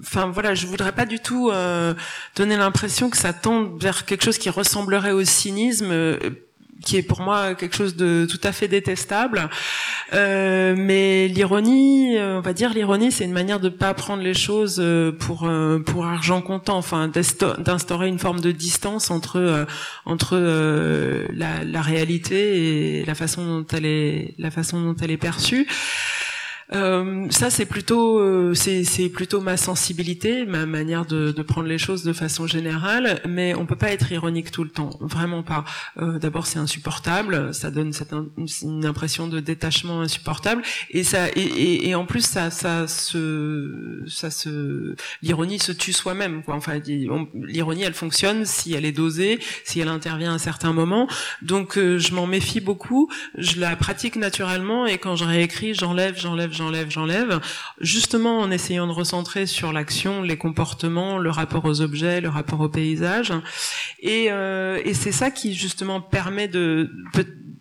[0.00, 1.94] enfin voilà, je voudrais pas du tout euh,
[2.34, 6.18] donner l'impression que ça tend vers quelque chose qui ressemblerait au cynisme, euh,
[6.84, 9.48] qui est pour moi quelque chose de tout à fait détestable.
[10.12, 14.82] Euh, mais l'ironie, on va dire l'ironie, c'est une manière de pas prendre les choses
[15.18, 15.50] pour
[15.86, 19.66] pour argent comptant, enfin d'instaurer une forme de distance entre
[20.04, 20.36] entre
[21.32, 25.66] la, la réalité et la façon dont elle est la façon dont elle est perçue.
[26.72, 31.78] Euh, ça, c'est plutôt, euh, c'est plutôt ma sensibilité, ma manière de, de, prendre les
[31.78, 33.20] choses de façon générale.
[33.26, 35.64] Mais on peut pas être ironique tout le temps, vraiment pas.
[35.98, 38.12] Euh, D'abord, c'est insupportable, ça donne cette,
[38.62, 44.02] une impression de détachement insupportable, et ça, et, et, et en plus, ça, ça se,
[44.08, 46.42] ça se, l'ironie se tue soi-même.
[46.48, 46.80] Enfin,
[47.34, 51.08] l'ironie, elle fonctionne si elle est dosée, si elle intervient à un certain moment.
[51.42, 53.08] Donc, euh, je m'en méfie beaucoup.
[53.36, 57.40] Je la pratique naturellement, et quand je réécris, j'enlève, j'enlève j'enlève, j'enlève,
[57.80, 62.60] justement en essayant de recentrer sur l'action, les comportements, le rapport aux objets, le rapport
[62.60, 63.32] au paysage.
[64.00, 66.90] Et, euh, et c'est ça qui justement permet de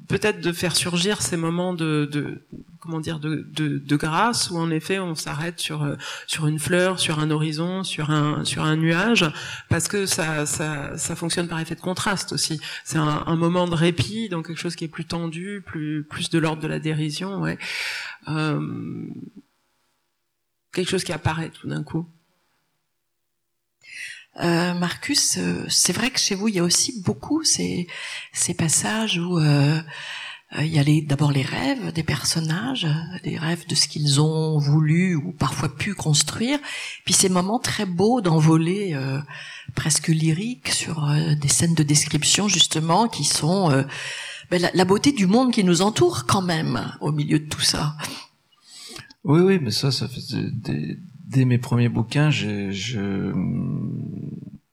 [0.08, 2.46] peut-être de faire surgir ces moments de, de
[2.80, 5.96] comment dire de, de, de, grâce où en effet on s'arrête sur euh,
[6.28, 9.26] sur une fleur, sur un horizon, sur un sur un nuage
[9.70, 12.60] parce que ça ça ça fonctionne par effet de contraste aussi.
[12.84, 16.30] C'est un, un, moment de répit, donc quelque chose qui est plus tendu, plus plus
[16.30, 17.58] de l'ordre de la dérision, ouais.
[18.28, 19.08] Euh,
[20.74, 22.08] quelque chose qui apparaît tout d'un coup.
[24.42, 27.88] Euh, Marcus, euh, c'est vrai que chez vous, il y a aussi beaucoup ces,
[28.34, 29.80] ces passages où euh,
[30.60, 32.88] il y a d'abord les rêves des personnages,
[33.24, 36.60] les rêves de ce qu'ils ont voulu ou parfois pu construire,
[37.06, 38.98] puis ces moments très beaux d'envolée
[39.74, 41.12] presque lyriques sur
[41.42, 43.84] des scènes de description justement qui sont
[44.50, 47.98] ben, la, beauté du monde qui nous entoure quand même au milieu de tout ça.
[49.26, 50.22] Oui, oui, mais ça, ça fait
[51.28, 52.72] dès mes premiers bouquins, j'ai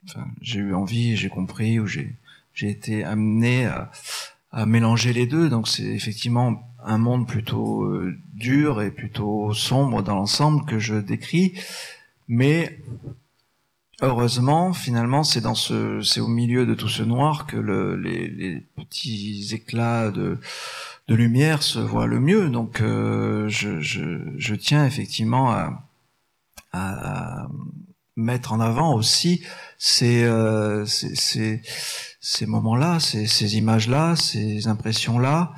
[0.05, 2.17] enfin, eu envie, j'ai compris, ou j'ai
[2.61, 3.91] été amené à,
[4.51, 5.49] à, mélanger les deux.
[5.49, 10.97] Donc c'est effectivement un monde plutôt euh, dur et plutôt sombre dans l'ensemble que je
[10.97, 11.55] décris,
[12.29, 12.81] mais
[14.01, 18.29] heureusement, finalement, c'est dans ce, c'est au milieu de tout ce noir que le, les,
[18.29, 20.39] les, petits éclats de,
[21.09, 22.49] de lumière se voient le mieux.
[22.51, 25.85] Donc, euh, je, je, je, tiens effectivement à,
[26.73, 27.47] à,
[28.17, 29.43] mettre en avant aussi
[29.79, 31.63] ces, euh, ces, ces,
[32.21, 35.55] ces moments-là, ces, ces images-là, ces impressions-là,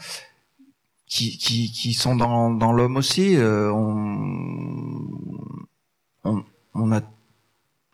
[1.06, 3.36] qui, qui, qui sont dans, dans l'homme aussi.
[3.36, 5.08] Euh, on,
[6.24, 6.44] on,
[6.74, 7.00] on a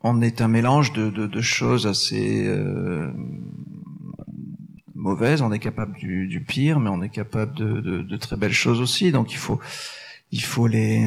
[0.02, 3.12] on est un mélange de, de, de choses assez euh,
[4.94, 5.42] mauvaises.
[5.42, 8.54] On est capable du, du, pire, mais on est capable de, de, de, très belles
[8.54, 9.12] choses aussi.
[9.12, 9.60] Donc il faut,
[10.32, 11.06] il faut les,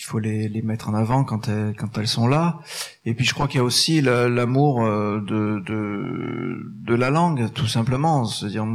[0.00, 2.60] il faut les, les mettre en avant quand elles, quand elles sont là.
[3.04, 7.66] Et puis je crois qu'il y a aussi l'amour euh, de, de, la langue, tout
[7.66, 8.24] simplement.
[8.24, 8.66] C'est-à-dire,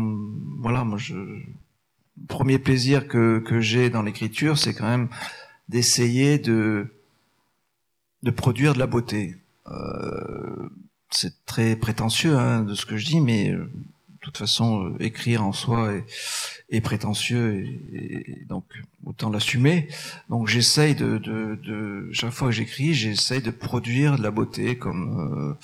[0.60, 5.10] voilà, moi je, le premier plaisir que, que j'ai dans l'écriture, c'est quand même
[5.68, 6.92] d'essayer de
[8.22, 9.36] de produire de la beauté.
[9.68, 10.70] Euh,
[11.10, 13.70] c'est très prétentieux hein, de ce que je dis, mais euh,
[14.26, 15.94] toute façon, euh, écrire en soi
[16.70, 18.66] est, prétentieux et, donc
[19.06, 19.88] autant l'assumer.
[20.30, 25.58] Donc j'essaye de, chaque fois que j'écris, j'essaye de produire de la beauté comme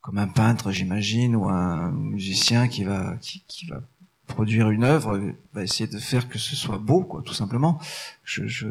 [0.00, 3.80] comme un peintre, j'imagine, ou un musicien qui va qui, qui va
[4.26, 5.20] produire une œuvre,
[5.52, 7.80] va essayer de faire que ce soit beau, quoi, tout simplement.
[8.24, 8.68] Je, je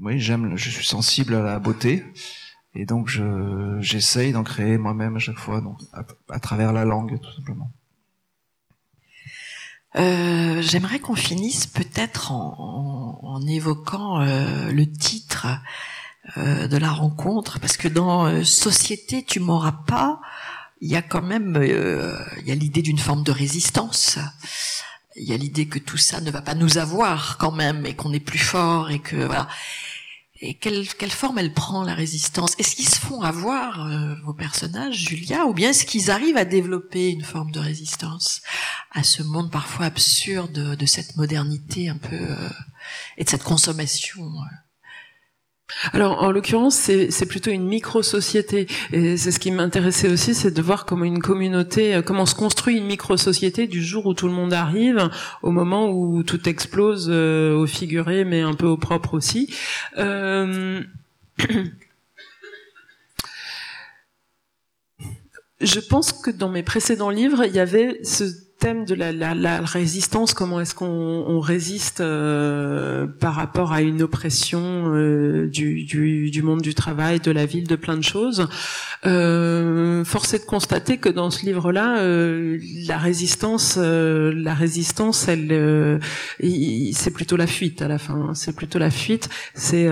[0.00, 2.04] oui, j'aime, je suis sensible à la beauté.
[2.74, 5.78] Et donc, je, j'essaye d'en créer moi-même à chaque fois, donc,
[6.28, 7.70] à, travers la langue, tout simplement.
[9.96, 15.48] Euh, J'aimerais qu'on finisse peut-être en, en, évoquant euh, le titre
[16.38, 20.20] euh, de la rencontre, parce que dans euh, Société, tu m'auras pas,
[20.80, 24.18] il y a quand même, euh, il y a l'idée d'une forme de résistance.
[25.16, 27.96] Il y a l'idée que tout ça ne va pas nous avoir quand même, et
[27.96, 29.48] qu'on est plus fort, et que voilà.
[30.44, 32.56] Et quelle, quelle forme elle prend la résistance?
[32.58, 36.44] Est-ce qu'ils se font avoir euh, vos personnages, Julia, ou bien est-ce qu'ils arrivent à
[36.44, 38.42] développer une forme de résistance
[38.90, 42.48] à ce monde parfois absurde de, cette modernité un peu euh,
[43.18, 44.71] et de cette consommation euh
[45.92, 48.66] alors, en l'occurrence, c'est plutôt une micro-société.
[48.92, 52.34] Et c'est ce qui m'intéressait aussi, c'est de voir comment une communauté, euh, comment se
[52.34, 55.08] construit une micro-société du jour où tout le monde arrive,
[55.42, 59.52] au moment où tout explose euh, au figuré, mais un peu au propre aussi.
[59.98, 60.82] Euh...
[65.60, 68.24] Je pense que dans mes précédents livres, il y avait ce
[68.62, 73.82] thème de la, la, la résistance, comment est-ce qu'on on résiste euh, par rapport à
[73.82, 78.04] une oppression euh, du, du, du, monde du travail, de la ville, de plein de
[78.04, 78.46] choses.
[79.04, 85.26] Euh, force est de constater que dans ce livre-là, euh, la résistance, euh, la résistance,
[85.26, 85.98] elle, euh,
[86.92, 88.14] c'est plutôt la fuite à la fin.
[88.14, 88.34] Hein.
[88.34, 89.28] C'est plutôt la fuite.
[89.54, 89.88] C'est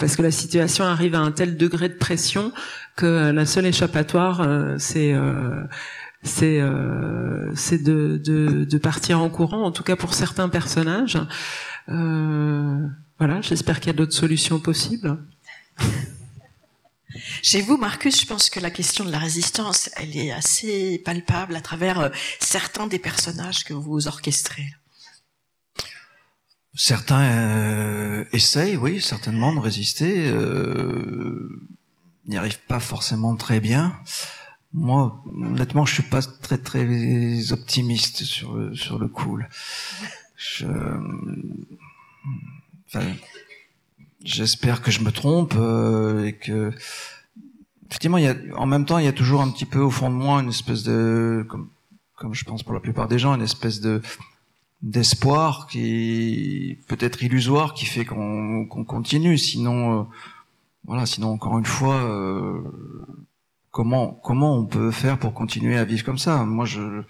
[0.00, 2.50] parce que la situation arrive à un tel degré de pression
[2.96, 4.44] que la seule échappatoire,
[4.78, 5.14] c'est
[6.22, 11.18] c'est euh, c'est de, de, de, partir en courant, en tout cas pour certains personnages.
[11.88, 12.86] Euh,
[13.18, 15.18] voilà, j'espère qu'il y a d'autres solutions possibles.
[17.42, 21.56] Chez vous, Marcus, je pense que la question de la résistance, elle est assez palpable
[21.56, 22.08] à travers euh,
[22.40, 24.72] certains des personnages que vous orchestrez.
[26.74, 30.28] Certains euh, essayent, oui, certainement de résister.
[30.28, 31.48] Euh,
[32.26, 33.94] n'y arrivent pas forcément très bien.
[34.74, 39.48] Moi, honnêtement, je suis pas très très optimiste sur le, sur le cool.
[40.36, 40.66] Je,
[42.86, 43.06] enfin,
[44.24, 46.72] j'espère que je me trompe euh, et que
[47.88, 49.90] effectivement, il y a, en même temps, il y a toujours un petit peu au
[49.90, 51.68] fond de moi une espèce de, comme,
[52.16, 54.00] comme je pense pour la plupart des gens, une espèce de
[54.80, 59.38] d'espoir qui peut être illusoire, qui fait qu'on qu'on continue.
[59.38, 60.04] Sinon, euh,
[60.86, 61.96] voilà, sinon encore une fois.
[61.96, 62.62] Euh,
[63.72, 66.44] comment comment on peut faire pour continuer à vivre comme ça?
[66.44, 67.02] Moi, je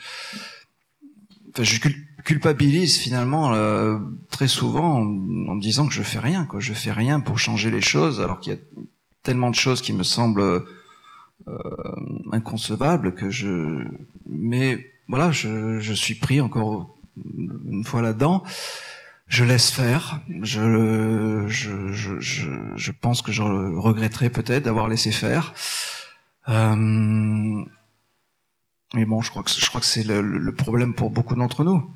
[1.58, 1.80] je
[2.24, 3.98] culpabilise finalement euh,
[4.30, 6.60] très souvent en, en, me disant que je fais rien, quoi.
[6.60, 8.60] Je fais rien pour changer les choses, alors qu'il y a
[9.22, 10.64] tellement de choses qui me semblent euh,
[12.32, 13.84] inconcevables que je.
[14.26, 18.42] Mais voilà, je, je suis pris encore une fois là-dedans.
[19.26, 20.20] Je laisse faire.
[20.42, 25.54] Je, je, je, je, je pense que je regretterais peut-être d'avoir laissé faire.
[26.48, 27.64] Euh,
[28.94, 31.64] mais bon, je crois que je crois que c'est le, le, problème pour beaucoup d'entre
[31.64, 31.88] nous.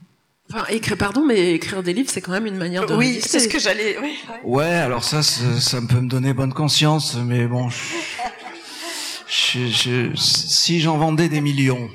[0.53, 2.95] Enfin, écrire, pardon, mais écrire des livres, c'est quand même une manière de.
[2.95, 3.99] Oui, c'est ce que j'allais.
[4.01, 4.17] Oui.
[4.45, 10.97] Ouais, alors ça, ça peut me donner bonne conscience, mais bon, je, je, si j'en
[10.99, 11.91] vendais des millions,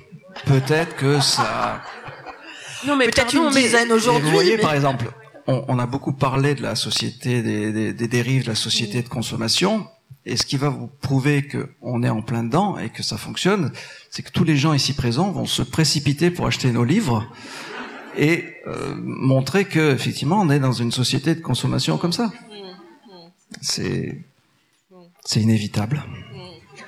[0.46, 1.82] peut-être que ça.
[2.86, 4.24] Non, mais peut-être une dizaine aujourd'hui.
[4.24, 4.62] Vous voyez, mais...
[4.62, 5.06] par exemple,
[5.48, 9.02] on, on, a beaucoup parlé de la société des, des, des dérives de la société
[9.02, 9.88] de consommation.
[10.26, 13.72] Et ce qui va vous prouver qu'on est en plein dedans et que ça fonctionne,
[14.12, 17.28] c'est que tous les gens ici présents vont se précipiter pour acheter nos livres
[18.18, 22.32] et euh, montrer que effectivement on est dans une société de consommation comme ça.
[23.62, 24.22] C'est
[25.26, 26.04] c'est inévitable.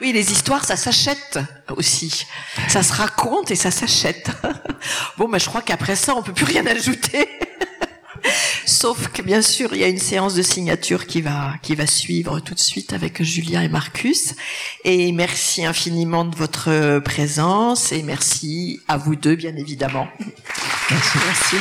[0.01, 1.39] Oui, les histoires, ça s'achète
[1.77, 2.25] aussi.
[2.67, 4.29] Ça se raconte et ça s'achète.
[5.17, 7.29] Bon, mais je crois qu'après ça, on peut plus rien ajouter.
[8.65, 11.88] Sauf que bien sûr, il y a une séance de signature qui va qui va
[11.88, 14.36] suivre tout de suite avec Julia et Marcus.
[14.84, 20.07] Et merci infiniment de votre présence et merci à vous deux bien évidemment.
[20.89, 21.17] Merci.
[21.26, 21.55] merci.